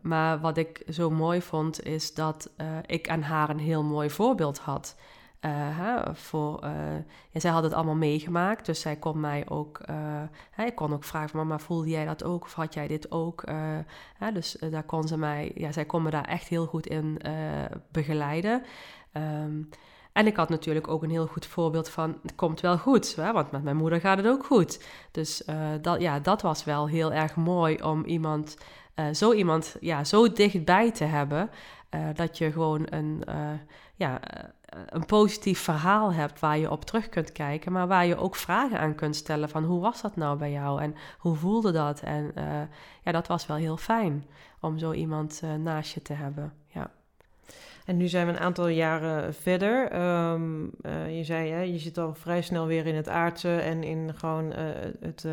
[0.00, 2.50] maar wat ik zo mooi vond, is dat
[2.86, 4.96] ik aan haar een heel mooi voorbeeld had.
[5.40, 6.66] Hè, voor,
[7.30, 9.80] ja, zij had het allemaal meegemaakt, dus zij kon mij ook...
[10.50, 12.44] Hè, ik kon ook vragen, mama, voelde jij dat ook?
[12.44, 13.44] Of had jij dit ook?
[14.18, 15.52] Hè, dus daar kon ze mij...
[15.54, 17.20] Ja, zij kon me daar echt heel goed in
[17.92, 18.62] begeleiden.
[19.12, 19.68] Um,
[20.12, 23.32] en ik had natuurlijk ook een heel goed voorbeeld van, het komt wel goed, hè?
[23.32, 24.84] want met mijn moeder gaat het ook goed.
[25.10, 28.56] Dus uh, dat, ja, dat was wel heel erg mooi om iemand,
[28.96, 31.50] uh, zo iemand ja, zo dichtbij te hebben,
[31.94, 33.24] uh, dat je gewoon een,
[33.94, 34.20] ja,
[34.86, 38.78] een positief verhaal hebt waar je op terug kunt kijken, maar waar je ook vragen
[38.78, 42.00] aan kunt stellen van hoe was dat nou bij jou en hoe voelde dat?
[42.00, 42.32] En
[43.02, 44.24] ja, dat was wel heel fijn
[44.60, 46.59] om zo iemand naast je te hebben.
[47.90, 50.00] En nu zijn we een aantal jaren verder.
[50.32, 53.82] Um, uh, je zei, hè, je zit al vrij snel weer in het aardse en
[53.82, 54.52] in gewoon
[55.00, 55.26] het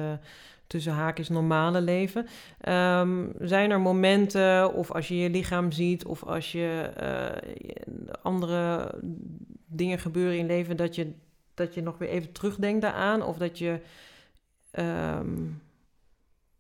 [0.68, 2.28] tussen haakjes normale leven.
[2.70, 6.92] Um, zijn er momenten, of als je je lichaam ziet, of als je
[8.22, 8.94] andere
[9.66, 11.14] dingen gebeuren in leven, dat je,
[11.54, 13.24] dat je nog weer even terugdenkt daaraan?
[13.24, 13.80] Of dat je
[14.72, 15.62] um,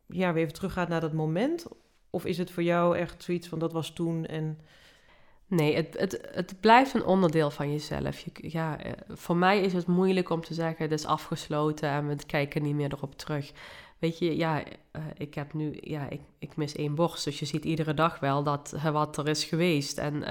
[0.05, 1.67] ja, weer even teruggaat naar dat moment?
[2.09, 4.59] Of is het voor jou echt zoiets van dat was toen en...
[5.49, 8.19] Nee, het, het, het blijft een onderdeel van jezelf.
[8.19, 12.07] Je, ja, eh, voor mij is het moeilijk om te zeggen, het is afgesloten en
[12.07, 13.51] we kijken niet meer erop terug.
[13.99, 17.23] Weet je, ja, uh, ik heb nu, ja, ik, ik mis één borst.
[17.23, 19.97] Dus je ziet iedere dag wel dat uh, wat er is geweest.
[19.97, 20.23] En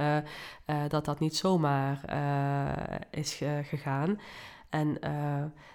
[0.89, 2.01] dat dat niet zomaar
[3.11, 4.21] is gegaan.
[4.71, 4.99] En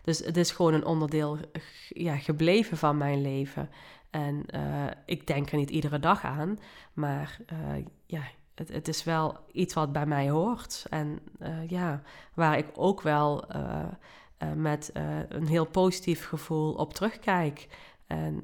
[0.02, 1.38] dus het is gewoon een onderdeel
[1.88, 3.70] ja, gebleven van mijn leven.
[4.10, 4.46] En
[5.06, 6.60] ik denk er niet iedere dag aan.
[6.94, 7.38] Maar
[8.06, 8.22] ja,
[8.56, 10.86] het, het, is wel iets wat bij mij hoort.
[10.89, 11.20] En
[11.68, 12.02] ja,
[12.34, 13.86] waar ik ook wel uh,
[14.56, 17.68] met uh, een heel positief gevoel op terugkijk.
[18.08, 18.41] En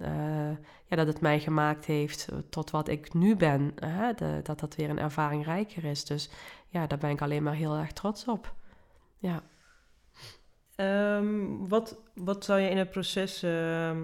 [0.86, 3.74] ja, dat het mij gemaakt heeft tot wat ik nu ben.
[4.16, 6.06] De, dat dat weer een ervaring rijker is.
[6.06, 6.30] Dus
[6.68, 8.54] ja, daar ben ik alleen maar heel erg trots op.
[9.18, 9.44] Ja.
[10.80, 13.98] Um, wat, wat zou je in het proces, uh, uh,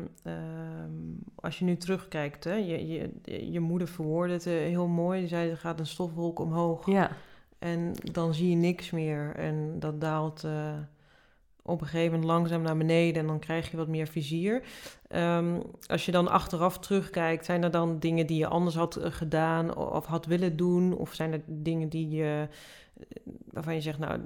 [1.35, 2.53] als je nu terugkijkt, hè?
[2.53, 5.19] Je, je, je moeder verwoordde het heel mooi.
[5.19, 6.85] Die zei, er gaat een stofwolk omhoog.
[6.85, 7.11] Ja.
[7.59, 9.35] En dan zie je niks meer.
[9.35, 10.43] En dat daalt
[11.65, 14.63] op een gegeven moment langzaam naar beneden en dan krijg je wat meer vizier.
[15.09, 19.11] Um, als je dan achteraf terugkijkt, zijn er dan dingen die je anders had eh,
[19.11, 20.97] gedaan of had willen doen?
[20.97, 22.55] Of zijn er dingen die je, eh,
[23.51, 24.19] waarvan je zegt, nou,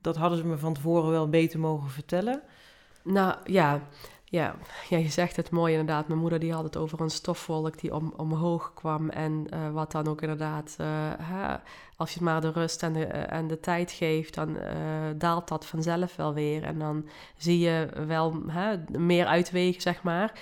[0.00, 2.42] dat hadden ze me van tevoren wel beter mogen vertellen?
[3.04, 3.80] Nou ja,
[4.24, 4.54] ja,
[4.88, 6.08] ja, je zegt het mooi inderdaad.
[6.08, 9.08] Mijn moeder die had het over een stofwolk die om, omhoog kwam.
[9.08, 10.86] En uh, wat dan ook inderdaad, uh,
[11.18, 11.56] hè,
[11.96, 14.56] als je het maar de rust en de, uh, en de tijd geeft, dan
[15.16, 16.62] daalt dat vanzelf wel weer.
[16.62, 20.40] En dan zie je wel hè, meer uitwegen, zeg maar.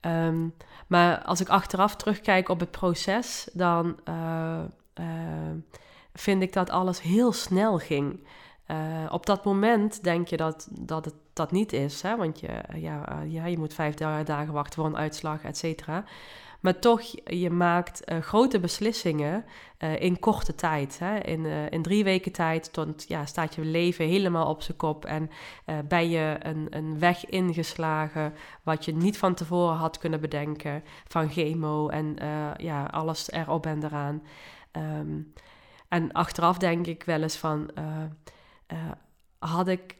[0.00, 0.54] Um,
[0.86, 3.96] maar als ik achteraf terugkijk op het proces, dan
[6.20, 8.26] vind ik dat alles heel snel ging.
[9.10, 12.02] op dat moment denk je dat, dat het dat niet is.
[12.02, 12.16] Hè?
[12.16, 13.94] Want je, ja, eh, ja, je moet vijf
[14.24, 16.04] dagen wachten voor een uitslag, et cetera.
[16.60, 19.44] Maar toch, je maakt uh, grote beslissingen
[19.98, 20.98] in korte tijd.
[20.98, 21.18] Hè?
[21.18, 25.04] In, in drie weken tijd tot, ja, staat je leven helemaal op zijn kop.
[25.04, 25.30] En
[25.88, 30.82] ben je een, een weg ingeslagen wat je niet van tevoren had kunnen bedenken.
[31.08, 32.16] Van chemo en
[32.56, 34.22] ja, alles erop en eraan.
[34.72, 35.32] Um,
[35.88, 37.70] en achteraf denk ik wel eens van...
[39.38, 39.96] had ik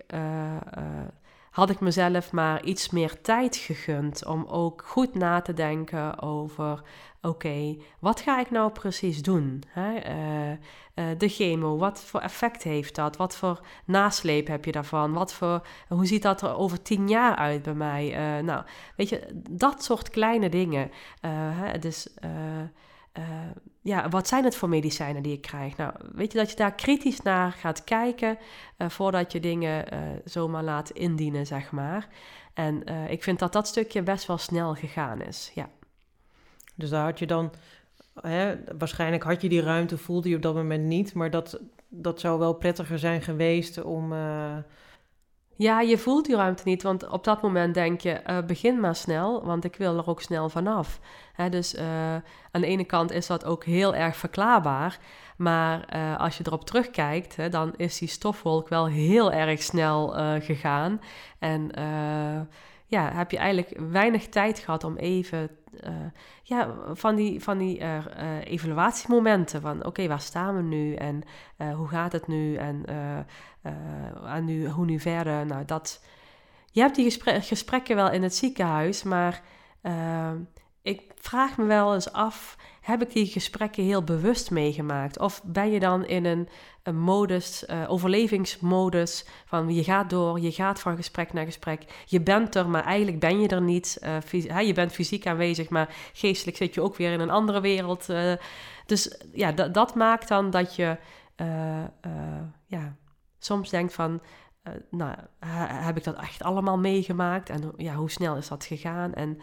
[1.58, 6.82] had ik mezelf maar iets meer tijd gegund om ook goed na te denken over:
[7.22, 9.62] oké, wat ga ik nou precies doen?
[9.68, 9.94] Hè?
[9.94, 13.16] Uh, uh, de chemo, wat voor effect heeft dat?
[13.16, 15.12] Wat voor nasleep heb je daarvan?
[15.12, 18.36] Wat voor, hoe ziet dat er over tien jaar uit bij mij?
[18.38, 18.64] Uh, nou,
[18.96, 20.90] weet je, dat soort kleine dingen.
[21.20, 21.78] Hè?
[21.78, 22.30] Dus uh,
[23.82, 25.76] ja, wat zijn het voor medicijnen die ik krijg?
[25.76, 28.38] Nou, weet je dat je daar kritisch naar gaat kijken
[28.78, 32.08] uh, voordat je dingen uh, zomaar laat indienen, zeg maar.
[32.54, 35.68] En ik vind dat dat stukje best wel snel gegaan is, ja.
[36.74, 37.52] Dus daar had je dan,
[38.20, 42.20] hè, waarschijnlijk had je die ruimte, voelde je op dat moment niet, maar dat, dat
[42.20, 44.12] zou wel prettiger zijn geweest om
[45.58, 48.96] ja, je voelt die ruimte niet, want op dat moment denk je, uh, begin maar
[48.96, 51.00] snel, want ik wil er ook snel vanaf.
[51.32, 51.82] Hè, dus uh,
[52.50, 54.98] aan de ene kant is dat ook heel erg verklaarbaar,
[55.36, 60.08] maar uh, als je erop terugkijkt, dan is die stofwolk wel heel erg snel
[60.40, 61.00] gegaan.
[61.38, 61.70] En
[62.88, 65.50] ja, heb je eigenlijk weinig tijd gehad om even
[65.84, 65.90] uh,
[66.42, 71.22] ja, van die, van die uh, uh, evaluatiemomenten van oké, waar staan we nu en
[71.76, 72.84] hoe gaat het nu en,
[74.26, 75.46] en nu, hoe nu verder.
[75.46, 76.04] Nou, dat,
[76.70, 79.42] je hebt die gespre gesprekken wel in het ziekenhuis, maar
[80.82, 85.18] ik vraag me wel eens af, heb ik die gesprekken heel bewust meegemaakt?
[85.18, 86.48] Of ben je dan in een,
[86.82, 92.20] een modus, uh, overlevingsmodus, van je gaat door, je gaat van gesprek naar gesprek, je
[92.20, 93.98] bent er, maar eigenlijk ben je er niet.
[94.32, 98.08] Uh, je bent fysiek aanwezig, maar geestelijk zit je ook weer in een andere wereld.
[98.08, 98.32] Uh,
[98.86, 100.96] dus ja, dat maakt dan dat je
[102.66, 102.96] ja,
[103.38, 104.20] soms denkt van,
[104.90, 105.14] nou,
[105.72, 107.50] heb ik dat echt allemaal meegemaakt?
[107.50, 109.14] En ja, hoe snel is dat gegaan?
[109.14, 109.40] En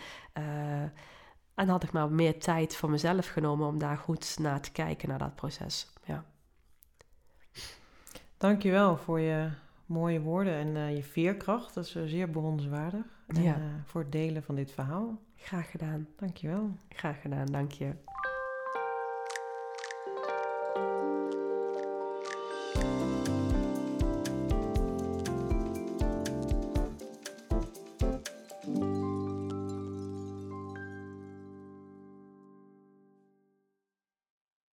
[1.56, 5.10] en had ik maar meer tijd voor mezelf genomen om daar goed naar te kijken,
[5.10, 5.89] naar dat proces.
[6.03, 6.24] Ja.
[8.38, 9.49] Dankjewel voor je
[9.86, 11.74] mooie woorden en eh, je veerkracht.
[11.74, 13.06] Dat is uh, zeer bewonderenswaardig.
[13.28, 13.53] En Ja.
[13.56, 15.20] eh, voor het delen van dit verhaal.
[15.36, 16.08] Graag gedaan.
[16.18, 16.70] Dankjewel.
[16.89, 17.93] Graag gedaan, dank je.